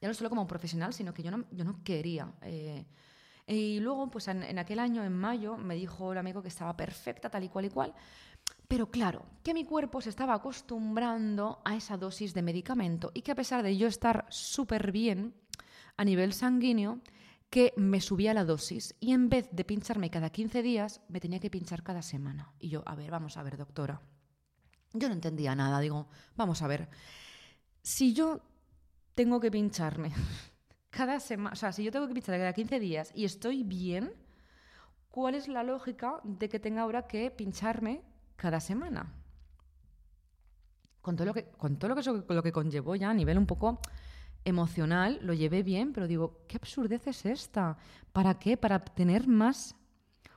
[0.00, 2.32] ya no solo como profesional, sino que yo no, yo no quería.
[2.42, 2.86] Eh,
[3.46, 6.76] y luego, pues en, en, aquel año, en mayo, me dijo el amigo que estaba
[6.76, 7.94] perfecta, tal y cual y cual,
[8.70, 13.32] pero claro, que mi cuerpo se estaba acostumbrando a esa dosis de medicamento y que
[13.32, 15.34] a pesar de yo estar súper bien
[15.96, 17.00] a nivel sanguíneo,
[17.50, 21.40] que me subía la dosis y en vez de pincharme cada 15 días, me tenía
[21.40, 22.52] que pinchar cada semana.
[22.60, 24.02] Y yo, a ver, vamos a ver, doctora.
[24.92, 26.88] Yo no entendía nada, digo, vamos a ver.
[27.82, 28.40] Si yo
[29.16, 30.12] tengo que pincharme
[30.90, 34.12] cada semana, o sea, si yo tengo que pincharme cada 15 días y estoy bien,
[35.10, 38.08] ¿cuál es la lógica de que tenga ahora que pincharme
[38.40, 39.12] cada semana.
[41.02, 43.46] Con todo lo que, con todo lo que, lo que conllevó ya a nivel un
[43.46, 43.80] poco
[44.44, 47.76] emocional, lo llevé bien, pero digo, ¿qué absurdez es esta?
[48.12, 48.56] ¿Para qué?
[48.56, 49.76] ¿Para tener más?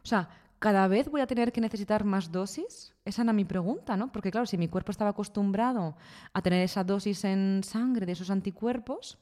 [0.03, 0.27] O sea,
[0.59, 2.93] ¿cada vez voy a tener que necesitar más dosis?
[3.05, 4.11] Esa era mi pregunta, ¿no?
[4.11, 5.95] Porque claro, si mi cuerpo estaba acostumbrado
[6.33, 9.17] a tener esa dosis en sangre de esos anticuerpos,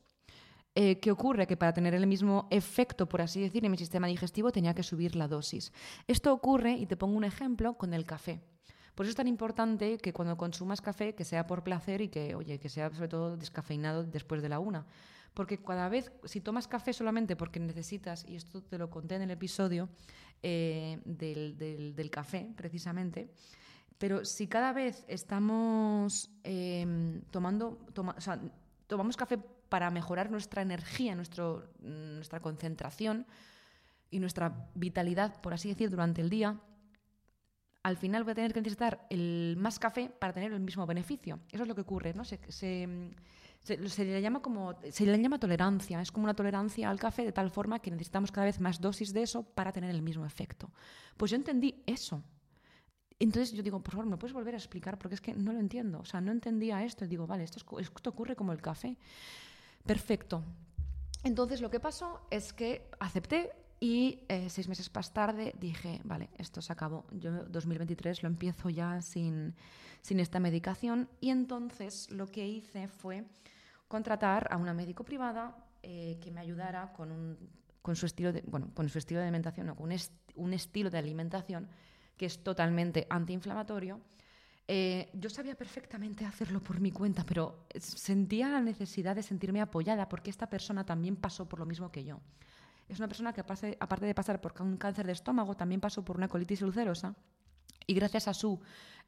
[0.73, 1.47] eh, ¿qué ocurre?
[1.47, 4.83] Que para tener el mismo efecto, por así decir, en mi sistema digestivo tenía que
[4.83, 5.73] subir la dosis.
[6.07, 8.41] Esto ocurre, y te pongo un ejemplo, con el café.
[8.95, 12.35] Por eso es tan importante que cuando consumas café, que sea por placer y que,
[12.35, 14.85] oye, que sea sobre todo descafeinado después de la una.
[15.33, 19.23] Porque cada vez, si tomas café solamente porque necesitas, y esto te lo conté en
[19.23, 19.89] el episodio
[20.43, 23.31] eh, del, café, precisamente,
[23.97, 27.85] pero si cada vez estamos em, tomando,
[28.17, 28.41] sea,
[28.87, 29.37] tomamos café
[29.71, 33.25] para mejorar nuestra energía, nuestro, nuestra concentración
[34.09, 36.59] y nuestra vitalidad, por así decir, durante el día,
[37.81, 39.07] al final voy a tener que necesitar
[39.55, 41.39] más café para tener el mismo beneficio.
[41.49, 42.25] Eso es lo que ocurre, ¿no?
[42.25, 42.35] Se,
[44.03, 47.49] le llama como se le llama tolerancia, es como una tolerancia al café de tal
[47.49, 50.69] forma que necesitamos cada vez más dosis de eso para tener el mismo efecto.
[51.15, 52.21] Pues yo entendí eso.
[53.19, 54.97] Entonces yo digo, por favor, ¿me puedes volver a explicar?
[54.97, 55.99] Porque es que no lo entiendo.
[55.99, 57.05] O sea, no entendía esto.
[57.05, 58.97] Y digo, vale, esto, esto ocurre como el café.
[59.85, 60.43] Perfecto.
[61.23, 66.29] Entonces lo que pasó es que acepté y eh, seis meses más tarde dije, vale,
[66.37, 67.05] esto se acabó.
[67.11, 69.55] Yo 2023 lo empiezo ya sin,
[70.01, 71.09] sin esta medicación.
[71.19, 73.25] Y entonces lo que hice fue
[73.87, 77.37] contratar a una médico privada eh, que me ayudara con, un,
[77.81, 79.97] con, su estilo de, bueno, con su estilo de alimentación o con un,
[80.35, 81.67] un estilo de alimentación
[82.17, 83.99] que es totalmente antiinflamatorio
[84.67, 90.07] eh, yo sabía perfectamente hacerlo por mi cuenta, pero sentía la necesidad de sentirme apoyada
[90.07, 92.19] porque esta persona también pasó por lo mismo que yo.
[92.87, 96.17] Es una persona que, aparte de pasar por un cáncer de estómago, también pasó por
[96.17, 97.15] una colitis ulcerosa
[97.87, 98.59] y gracias a su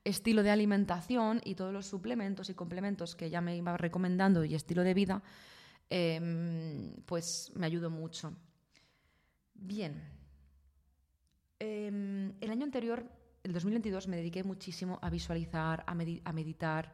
[0.03, 4.55] estilo de alimentación y todos los suplementos y complementos que ella me iba recomendando y
[4.55, 5.23] estilo de vida,
[5.89, 8.33] em, pues me ayudó mucho.
[9.53, 10.01] Bien.
[11.59, 13.09] Em, el año anterior
[13.43, 15.93] el 2022 me dediqué muchísimo a visualizar, a,
[16.33, 16.93] meditar.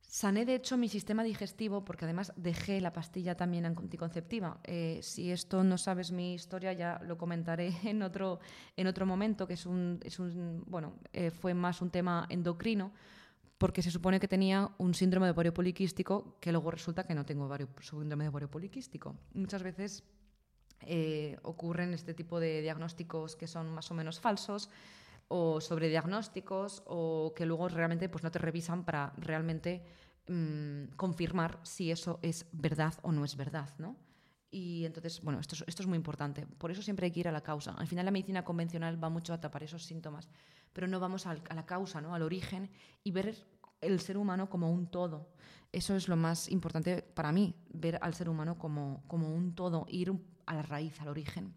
[0.00, 4.60] Sané, de hecho, mi sistema digestivo porque además dejé la pastilla también anticonceptiva.
[4.62, 8.38] Eh, si esto no sabes mi historia, ya lo comentaré en otro,
[8.76, 12.92] en otro momento, que es un, es un bueno, eh, fue más un tema endocrino,
[13.58, 17.24] porque se supone que tenía un síndrome de ovario poliquístico, que luego resulta que no
[17.24, 17.48] tengo
[17.80, 19.16] síndrome de ovario poliquístico.
[19.34, 20.04] Muchas veces
[20.82, 24.68] eh, ocurren este tipo de diagnósticos que son más o menos falsos
[25.28, 29.82] o sobre diagnósticos o que luego realmente pues, no te revisan para realmente
[30.28, 33.96] mm, confirmar si eso es verdad o no es verdad, ¿no?
[34.50, 36.46] Y entonces, bueno, esto es, esto es muy importante.
[36.46, 37.72] Por eso siempre hay que ir a la causa.
[37.72, 40.28] Al final la medicina convencional va mucho a tapar esos síntomas,
[40.74, 42.14] pero no vamos a la causa, ¿no?
[42.14, 42.70] al origen
[43.02, 43.34] y ver
[43.80, 45.28] el ser humano como un todo.
[45.72, 49.86] Eso es lo más importante para mí, ver al ser humano como, como un todo,
[49.88, 50.12] ir
[50.46, 51.54] a la raíz, al origen.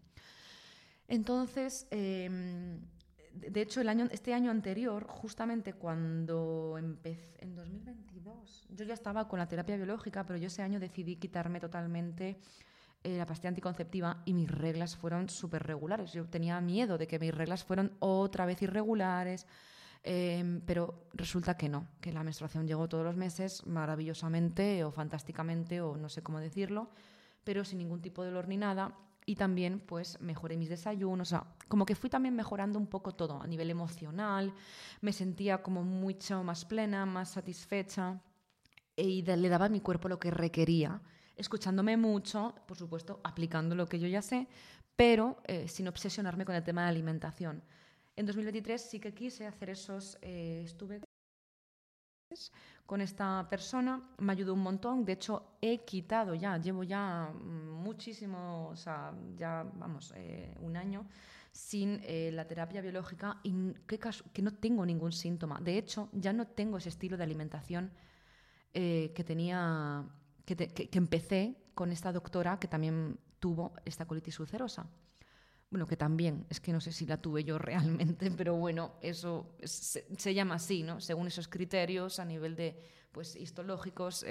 [1.06, 2.80] Entonces, em,
[3.36, 9.28] de hecho, el año, este año anterior, justamente cuando empecé, en 2022, yo ya estaba
[9.28, 12.38] con la terapia biológica, pero yo ese año decidí quitarme totalmente
[13.04, 16.12] eh, la pastilla anticonceptiva y mis reglas fueron súper regulares.
[16.12, 19.46] Yo tenía miedo de que mis reglas fueran otra vez irregulares,
[20.02, 25.80] em, pero resulta que no, que la menstruación llegó todos los meses maravillosamente o fantásticamente
[25.80, 26.90] o no sé cómo decirlo,
[27.44, 28.92] pero sin ningún tipo de dolor ni nada
[29.26, 31.34] y también pues mejoré mis desayunos,
[31.66, 34.54] como que fui también mejorando un poco todo a nivel emocional,
[35.00, 38.20] me sentía como mucho más plena, más satisfecha
[38.94, 41.02] y le daba a mi cuerpo lo que requería,
[41.34, 44.46] escuchándome mucho, por supuesto, aplicando lo que yo ya sé,
[44.94, 47.62] pero eh, sin obsesionarme con el tema de alimentación.
[48.14, 51.02] En 2023 sí que quise hacer esos, eh, estuve
[52.86, 58.68] con esta persona, me ayudó un montón, de hecho he quitado ya, llevo ya muchísimo,
[58.68, 61.06] o sea, ya vamos, eh, un año
[61.50, 63.98] sin eh, la terapia biológica y que,
[64.32, 65.58] que, no tengo ningún síntoma.
[65.60, 67.90] De hecho, ya no tengo ese estilo de alimentación
[68.74, 70.04] eh, que tenía,
[70.44, 74.86] que, que empecé con esta doctora que también tuvo esta colitis ulcerosa
[75.70, 79.56] bueno, que también, es que no sé si la tuve yo realmente, pero bueno, eso
[79.62, 81.00] se, llama así, ¿no?
[81.00, 82.78] Según esos criterios a nivel de
[83.12, 84.26] pues histológicos,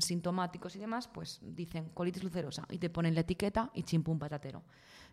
[0.00, 4.64] sintomáticos y demás, pues dicen colitis ulcerosa y te ponen la etiqueta y chimpum patatero.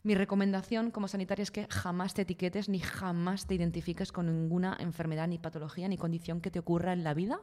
[0.01, 4.75] Mi recomendación como sanitaria es que jamás te etiquetes ni jamás te identifiques con ninguna
[4.79, 7.39] enfermedad, ni patología, ni condición que te ocurra en la vida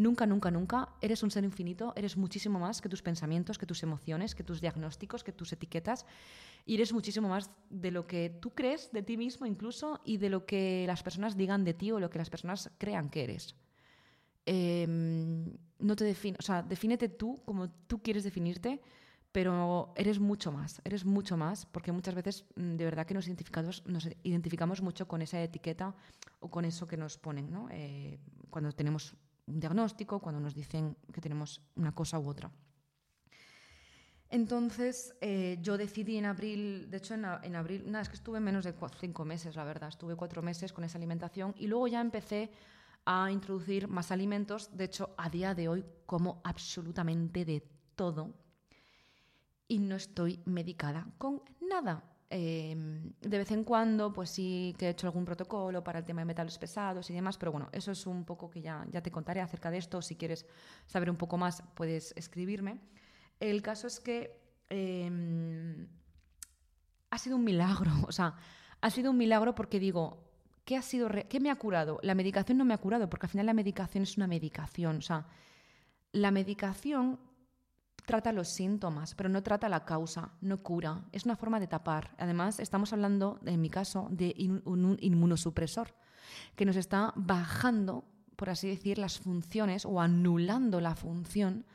[0.00, 3.82] Nunca, nunca, nunca eres un ser infinito, eres muchísimo más que tus pensamientos, que tus
[3.82, 6.06] emociones, que tus diagnósticos, que tus etiquetas,
[6.64, 10.30] y eres muchísimo más de lo que tú crees de ti mismo incluso y de
[10.30, 13.56] lo que las personas digan de ti o lo que las personas crean que eres.
[14.46, 15.44] Em,
[15.78, 18.80] no te define, o sea, defínete tú como tú quieres definirte,
[19.32, 23.26] pero eres mucho más, eres mucho más, porque muchas veces mm, de verdad que nos
[23.26, 25.94] identificamos, nos identificamos mucho con esa etiqueta
[26.40, 27.68] o con eso que nos ponen, ¿no?
[27.70, 29.14] Eh, cuando tenemos
[29.50, 32.50] un diagnóstico, cuando nos dicen que tenemos una cosa u otra.
[34.30, 37.24] Entonces, eh, yo decidí en abril, de hecho en,
[37.56, 40.84] abril, nada, es que estuve menos de cinco meses, la verdad, estuve cuatro meses con
[40.84, 42.52] esa alimentación y luego ya empecé
[43.04, 48.32] a introducir más alimentos, de hecho a día de hoy como absolutamente de todo
[49.66, 52.04] y no estoy medicada con nada.
[52.32, 56.20] Em, de vez en cuando, pues sí que he hecho algún protocolo para el tema
[56.20, 59.10] de metales pesados y demás, pero bueno, eso es un poco que ya, ya te
[59.10, 60.00] contaré acerca de esto.
[60.00, 60.46] Si quieres
[60.86, 62.78] saber un poco más, puedes escribirme.
[63.40, 65.88] El caso es que em,
[67.10, 68.36] ha sido un milagro, o sea,
[68.80, 70.22] ha sido un milagro porque digo,
[70.64, 71.98] ¿qué, ha sido ¿qué me ha curado?
[72.04, 74.98] La medicación no me ha curado, porque al final la medicación es una medicación.
[74.98, 75.26] O sea,
[76.12, 77.18] la medicación
[78.04, 81.04] trata los síntomas, pero no trata la causa, no cura.
[81.12, 82.14] Es una forma de tapar.
[82.18, 84.34] Además, estamos hablando, en mi caso, de
[84.64, 85.94] un inmunosupresor
[86.56, 88.04] que nos está bajando,
[88.36, 91.66] por así decir, las funciones o anulando la función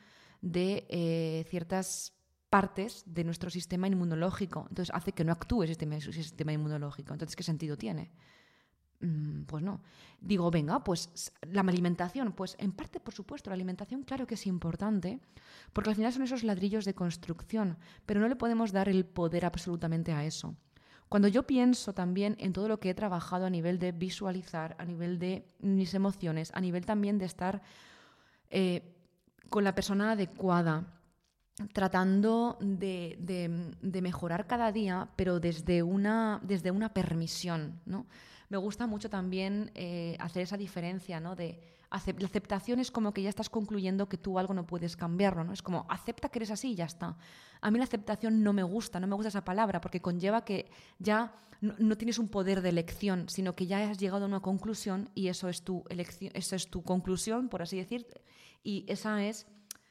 [0.41, 2.13] de eh, ciertas
[2.49, 4.65] partes de nuestro sistema inmunológico.
[4.69, 7.13] Entonces hace que no actúe ese sistema, sistema inmunológico.
[7.13, 8.11] Entonces, ¿qué sentido tiene?
[8.99, 9.81] Mm, pues no.
[10.21, 14.47] Digo, venga, pues la alimentación, pues en parte, por supuesto, la alimentación claro que es
[14.47, 15.19] importante,
[15.73, 19.45] porque al final son esos ladrillos de construcción, pero no le podemos dar el poder
[19.45, 20.55] absolutamente a eso.
[21.09, 24.85] Cuando yo pienso también en todo lo que he trabajado a nivel de visualizar, a
[24.85, 27.61] nivel de mis emociones, a nivel también de estar
[28.49, 28.95] eh,
[29.49, 30.95] con la persona adecuada,
[31.73, 37.79] tratando de, mejorar cada día, pero desde una, desde una permisión.
[37.85, 38.07] ¿no?
[38.49, 41.35] Me gusta mucho también eh, hacer esa diferencia ¿no?
[41.35, 41.59] de
[41.91, 45.53] la aceptación es como que ya estás concluyendo que tú algo no puedes cambiarlo, ¿no?
[45.53, 47.15] Es como acepta que eres así y ya está.
[47.61, 50.69] A mí la aceptación no me gusta, no me gusta esa palabra porque conlleva que
[50.99, 55.09] ya no, tienes un poder de elección, sino que ya has llegado a una conclusión
[55.15, 58.05] y eso es tu elección, eso es tu conclusión, por así decir,
[58.63, 59.47] y esa es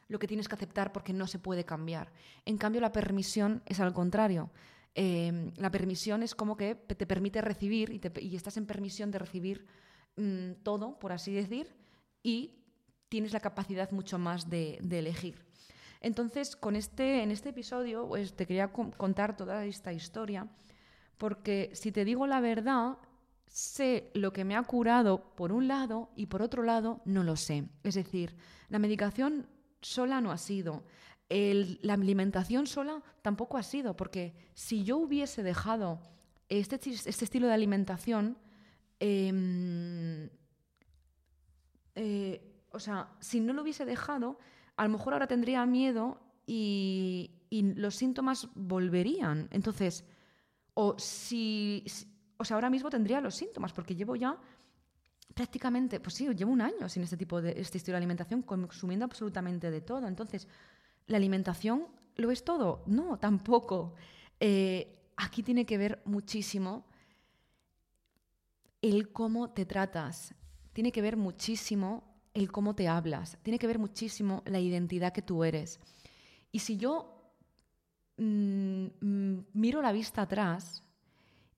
[0.08, 2.12] lo que tienes que aceptar porque no se puede cambiar.
[2.44, 4.50] En cambio, la permisión es al contrario.
[4.94, 9.66] Em, la permisión es como que te permite recibir y, estás en permisión de recibir
[10.16, 11.74] mm, todo, por así decir,
[12.22, 12.62] y
[13.08, 15.44] tienes la capacidad mucho más de, elegir.
[16.00, 20.48] Entonces, con este, en este episodio pues, te quería contar toda esta historia,
[21.18, 22.98] porque si te digo la verdad,
[23.46, 27.36] sé lo que me ha curado por un lado y por otro lado no lo
[27.36, 27.64] sé.
[27.82, 28.36] Es decir,
[28.68, 29.48] la medicación
[29.80, 30.84] sola no ha sido.
[31.28, 36.00] La alimentación sola tampoco ha sido, porque si yo hubiese dejado
[36.48, 38.36] este, este estilo de alimentación,
[39.00, 40.28] em,
[41.94, 44.38] eh, o sea, si no lo hubiese dejado,
[44.76, 47.30] a lo mejor ahora tendría miedo y,
[47.76, 49.48] los síntomas volverían.
[49.52, 50.04] Entonces,
[50.74, 51.84] o si,
[52.36, 54.36] o sea, ahora mismo tendría los síntomas, porque llevo ya
[55.34, 59.04] prácticamente, pues sí, llevo un año sin este tipo de este estilo de alimentación, consumiendo
[59.04, 60.08] absolutamente de todo.
[60.08, 60.48] Entonces,
[61.06, 61.86] ¿la alimentación
[62.16, 62.82] lo es todo?
[62.86, 63.94] No, tampoco.
[64.40, 66.86] Eh, aquí tiene que ver muchísimo
[68.82, 70.34] el cómo te tratas.
[70.72, 73.38] Tiene que ver muchísimo el cómo te hablas.
[73.42, 75.80] Tiene que ver muchísimo la identidad que tú eres.
[76.52, 77.32] Y si yo
[78.16, 80.84] mm, mm, miro la vista atrás,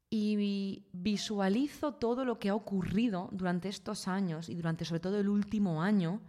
[0.08, 5.28] y visualizo todo lo que ha ocurrido durante estos años y durante sobre todo el
[5.28, 6.20] último año,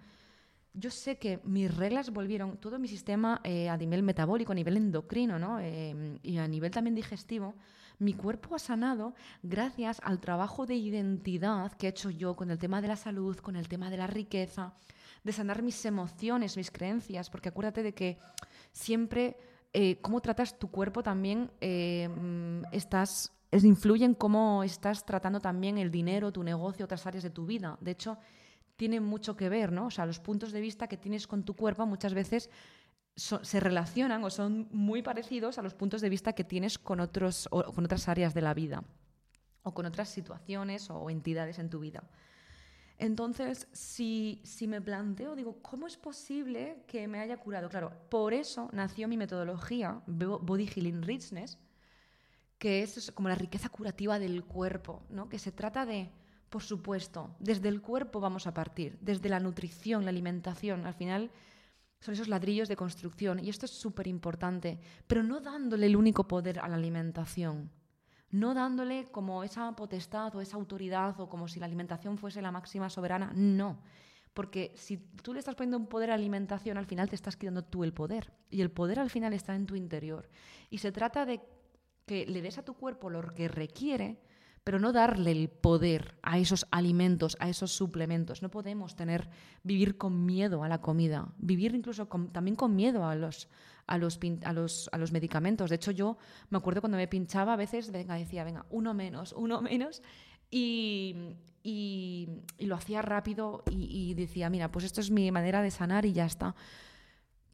[0.77, 4.77] yo sé que mis reglas volvieron, todo mi sistema eh, a nivel metabólico, a nivel
[4.77, 5.59] endocrino ¿no?
[5.59, 7.55] Eh, y a nivel también digestivo,
[7.99, 12.59] mi cuerpo ha sanado gracias al trabajo de identidad que he hecho yo con el
[12.59, 14.73] tema de la salud, con el tema de la riqueza,
[15.23, 18.19] de sanar mis emociones, mis creencias, porque acuérdate de que
[18.71, 19.37] siempre
[19.73, 25.77] eh, cómo tratas tu cuerpo también mm, estás es, influye en cómo estás tratando también
[25.77, 27.77] el dinero, tu negocio, otras áreas de tu vida.
[27.81, 28.17] De hecho,
[28.77, 29.87] tiene mucho que ver, ¿no?
[29.87, 32.49] O sea, los puntos de vista que tienes con tu cuerpo muchas veces
[33.15, 37.49] se relacionan o son muy parecidos a los puntos de vista que tienes con, otros,
[37.51, 38.83] o, con otras áreas de la vida
[39.63, 42.03] o con otras situaciones o entidades en tu vida.
[42.99, 47.69] Entonces, si, si, me planteo, digo, ¿cómo es posible que me haya curado?
[47.69, 51.57] Claro, por eso nació mi metodología, Body Healing Richness,
[52.57, 55.27] que es como la riqueza curativa del cuerpo, ¿no?
[55.29, 56.09] que se trata de,
[56.49, 61.31] por supuesto, desde el cuerpo vamos a partir, desde la nutrición, la alimentación, al final
[61.99, 66.27] son esos ladrillos de construcción y esto es súper importante, pero no dándole el único
[66.27, 67.71] poder a la alimentación,
[68.29, 72.51] no dándole como esa potestad o esa autoridad o como si la alimentación fuese la
[72.51, 73.81] máxima soberana, no.
[74.33, 77.35] Porque si tú le estás poniendo un poder a la alimentación, al final te estás
[77.35, 78.31] quitando tú el poder.
[78.51, 80.29] Y el poder al final está en tu interior.
[80.69, 81.41] Y se trata de
[82.05, 84.21] que le des a tu cuerpo lo que requiere,
[84.67, 88.41] pero no darle el poder a esos alimentos, a esos suplementos.
[88.41, 89.29] No podemos tener
[89.63, 93.47] vivir con miedo a la comida, vivir incluso también con miedo a los,
[93.85, 95.69] a los, a, los, medicamentos.
[95.69, 96.17] De hecho, yo
[96.49, 100.01] me acuerdo cuando me pinchaba a veces, decía, venga, uno menos, uno menos,
[100.51, 101.15] y,
[102.59, 106.25] lo hacía rápido y decía, mira, pues esto es mi manera de sanar y ya
[106.25, 106.55] está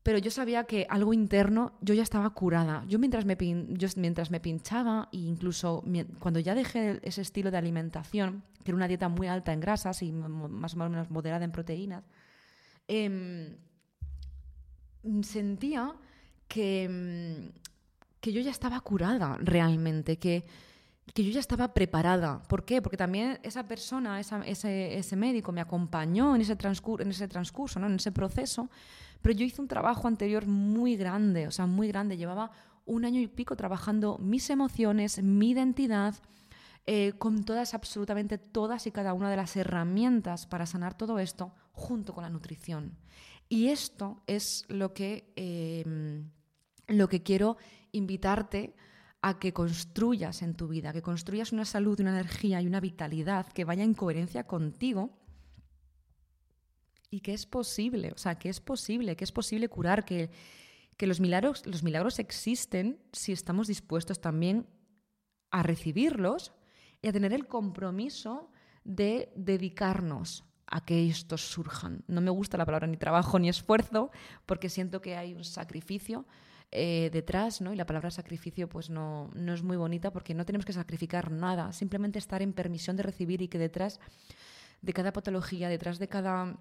[0.04, 2.84] pero yo sabía que algo interno, yo ya estaba curada.
[2.88, 5.82] Yo mientras me, mientras me pinchaba, e incluso
[6.20, 10.04] cuando ya dejé ese estilo de alimentación, que era una dieta muy alta en grasas
[10.04, 12.04] y más o menos moderada en proteínas,
[12.89, 13.56] em,
[15.22, 15.95] sentía
[16.49, 17.51] que,
[18.20, 20.43] que yo ya estaba curada realmente, que
[21.14, 22.41] que yo ya estaba preparada.
[22.43, 22.82] ¿Por qué?
[22.82, 27.88] Porque también esa persona, ese, médico me acompañó en ese, transcurso, en ese transcurso, ¿no?
[27.88, 28.70] en ese proceso,
[29.22, 32.18] pero yo hice un trabajo anterior muy grande, o sea, muy grande.
[32.18, 32.51] Llevaba
[32.86, 36.16] un año y pico trabajando mis emociones, mi identidad,
[36.86, 41.54] eh, con todas, absolutamente todas y cada una de las herramientas para sanar todo esto
[41.72, 42.97] junto con la nutrición.
[43.47, 46.30] Y esto es lo que, em,
[46.88, 47.56] lo que quiero
[47.93, 48.76] invitarte
[49.26, 53.47] a que construyas en tu vida, que construyas una salud, una energía y una vitalidad
[53.47, 55.17] que vaya en coherencia contigo
[57.09, 60.30] y que es posible, o sea, que es posible, que es posible curar, que,
[60.97, 64.67] que los, milagros, los milagros existen si estamos dispuestos también
[65.51, 66.51] a recibirlos
[67.01, 68.51] y a tener el compromiso
[68.84, 72.03] de dedicarnos a que estos surjan.
[72.07, 74.11] No me gusta la palabra ni trabajo ni esfuerzo
[74.45, 76.26] porque siento que hay un sacrificio,
[76.74, 77.74] eh, detrás, ¿no?
[77.74, 81.32] Y la palabra sacrificio pues no, no es muy bonita porque no tenemos que sacrificar
[81.32, 83.99] nada, simplemente estar en permisión de recibir y que detrás
[84.82, 86.57] de cada patología, detrás de cada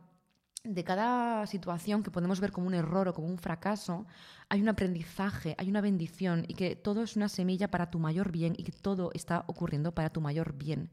[0.64, 4.06] de cada situación que podemos ver como un error o como un fracaso,
[4.48, 8.30] hay un aprendizaje, hay una bendición y que todo es una semilla para tu mayor
[8.30, 10.90] bien y que todo está ocurriendo para tu mayor bien.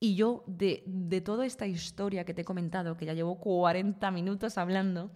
[0.00, 4.10] Y yo, de, de toda esta historia que te he comentado, que ya llevo 40
[4.10, 5.10] minutos hablando,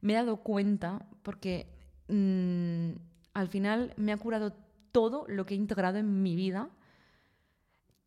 [0.00, 1.77] me he dado cuenta, porque
[2.08, 2.92] Mm,
[3.34, 4.54] al final me ha curado
[4.92, 6.70] todo lo que he integrado en mi vida,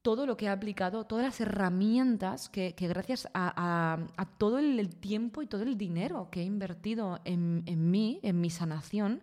[0.01, 3.99] todo lo que he aplicado, todas las herramientas que, gracias a,
[4.37, 9.21] todo el, tiempo y todo el dinero que he invertido en, mí, en mi sanación,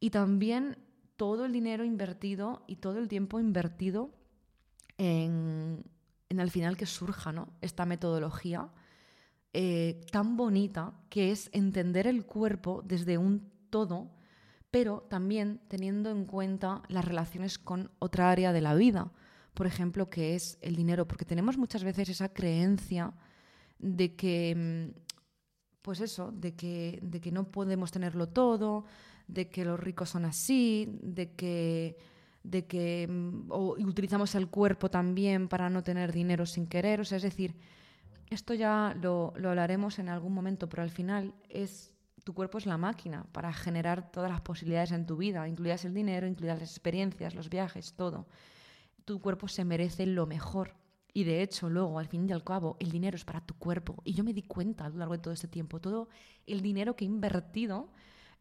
[0.00, 0.78] y también
[1.16, 4.10] todo el dinero invertido y todo el tiempo invertido
[4.96, 5.84] en,
[6.36, 7.48] al final que surja ¿no?
[7.60, 8.70] esta metodología
[9.52, 14.10] eh, tan bonita que es entender el cuerpo desde un todo,
[14.70, 19.12] pero también teniendo en cuenta las relaciones con otra área de la vida,
[19.54, 23.12] por ejemplo, que es el dinero, porque tenemos muchas veces esa creencia
[23.78, 25.00] de que, mm,
[25.82, 28.84] pues eso, de que, de que no podemos tenerlo todo,
[29.26, 31.96] de que los ricos son así, de que,
[32.42, 37.16] de que mm, utilizamos el cuerpo también para no tener dinero sin querer, o sea,
[37.16, 37.56] es decir,
[38.30, 41.97] esto ya lo, lo hablaremos en algún momento, pero al final es
[42.28, 45.94] tu cuerpo es la máquina para generar todas las posibilidades en tu vida, incluidas el
[45.94, 48.26] dinero, incluidas las experiencias, los viajes, todo.
[49.06, 50.74] Tu cuerpo se merece lo mejor.
[51.14, 54.02] Y de hecho, luego, al fin y al cabo, el dinero es para tu cuerpo.
[54.04, 56.10] Y yo me di cuenta a lo largo de todo este tiempo, todo
[56.46, 57.88] el dinero que he invertido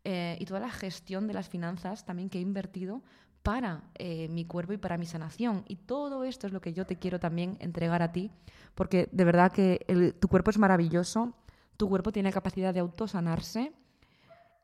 [0.04, 3.04] eh, y toda la gestión de las finanzas también que he invertido
[3.42, 5.64] para eh, mi cuerpo y para mi sanación.
[5.66, 8.32] Y todo esto es lo que yo te quiero también entregar a ti,
[8.76, 11.34] porque de verdad que tu cuerpo es maravilloso
[11.78, 13.72] tu cuerpo tiene capacidad de autosanarse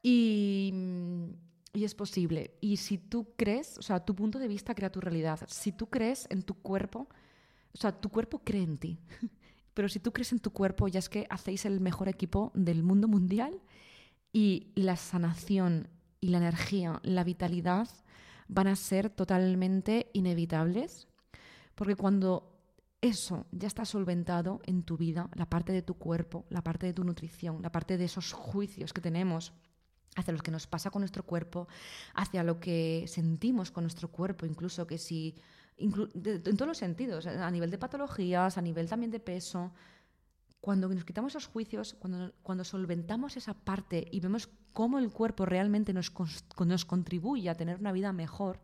[0.01, 0.73] y,
[1.73, 2.55] y es posible.
[2.59, 5.39] Y si tú crees, o sea, tu punto de vista crea tu realidad.
[5.47, 7.07] Si tú crees en tu cuerpo,
[7.73, 8.99] o sea, tu cuerpo cree en ti.
[9.73, 12.83] Pero si tú crees en tu cuerpo, ya es que hacéis el mejor equipo del
[12.83, 13.59] mundo mundial
[14.31, 15.87] y la sanación
[16.19, 17.89] y la energía, la vitalidad
[18.47, 21.07] van a ser totalmente inevitables.
[21.75, 22.52] Porque cuando
[23.03, 26.93] eso ya está solventado en tu vida, la parte de tu cuerpo, la parte de
[26.93, 29.51] tu nutrición, la parte de esos juicios que tenemos
[30.15, 31.67] hacia lo que nos pasa con nuestro cuerpo,
[32.13, 35.35] hacia lo que sentimos con nuestro cuerpo, incluso que si,
[35.75, 39.73] en todos los sentidos, a nivel de patologías, a nivel también de peso,
[40.61, 45.45] cuando nos quitamos esos juicios, cuando, cuando solventamos esa parte y vemos cómo el cuerpo
[45.45, 46.13] realmente nos,
[46.65, 48.61] nos contribuye a tener una vida mejor,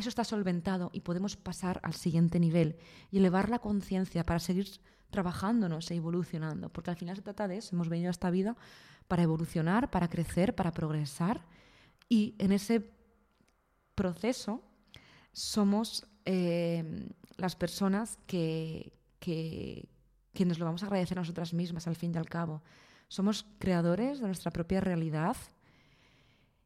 [0.00, 2.76] eso está solventado y podemos pasar al siguiente nivel
[3.10, 4.68] y elevar la conciencia para seguir
[5.10, 8.56] trabajándonos e evolucionando, porque al final se trata de eso, hemos venido a esta vida
[9.08, 11.46] para evolucionar, para crecer, para progresar
[12.08, 12.90] y en ese
[13.94, 14.62] proceso
[15.32, 19.88] somos eh, las personas que, que,
[20.44, 22.62] nos lo vamos a agradecer a nosotras mismas al fin y al cabo.
[23.08, 25.36] Somos creadores de nuestra propia realidad.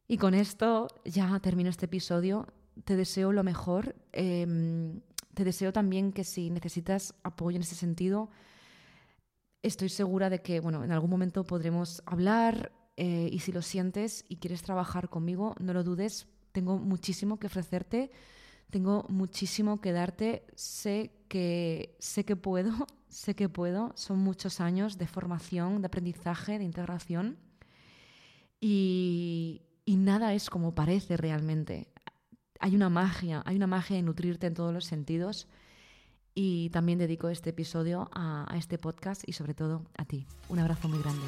[0.09, 2.47] Y con esto ya termino este episodio
[2.85, 3.95] te deseo lo mejor.
[4.13, 5.01] Em,
[5.35, 8.31] te deseo también que si necesitas apoyo en ese sentido,
[9.63, 14.25] estoy segura de que bueno, en algún momento podremos hablar eh, y si lo sientes
[14.29, 16.27] y quieres trabajar conmigo, no lo dudes.
[16.53, 18.11] Tengo muchísimo que ofrecerte,
[18.71, 20.45] tengo muchísimo que darte.
[20.55, 22.73] Sé que, sé que puedo,
[23.09, 23.93] sé que puedo.
[23.95, 27.39] Son muchos años de formación, de aprendizaje, de integración.
[28.61, 31.92] Y, y nada es como parece realmente
[32.63, 35.49] hay una magia, hay una magia en nutrirte en todos los sentidos.
[36.35, 40.27] Y también dedico este episodio a, a este podcast y sobre todo a ti.
[40.49, 41.27] Un abrazo muy grande.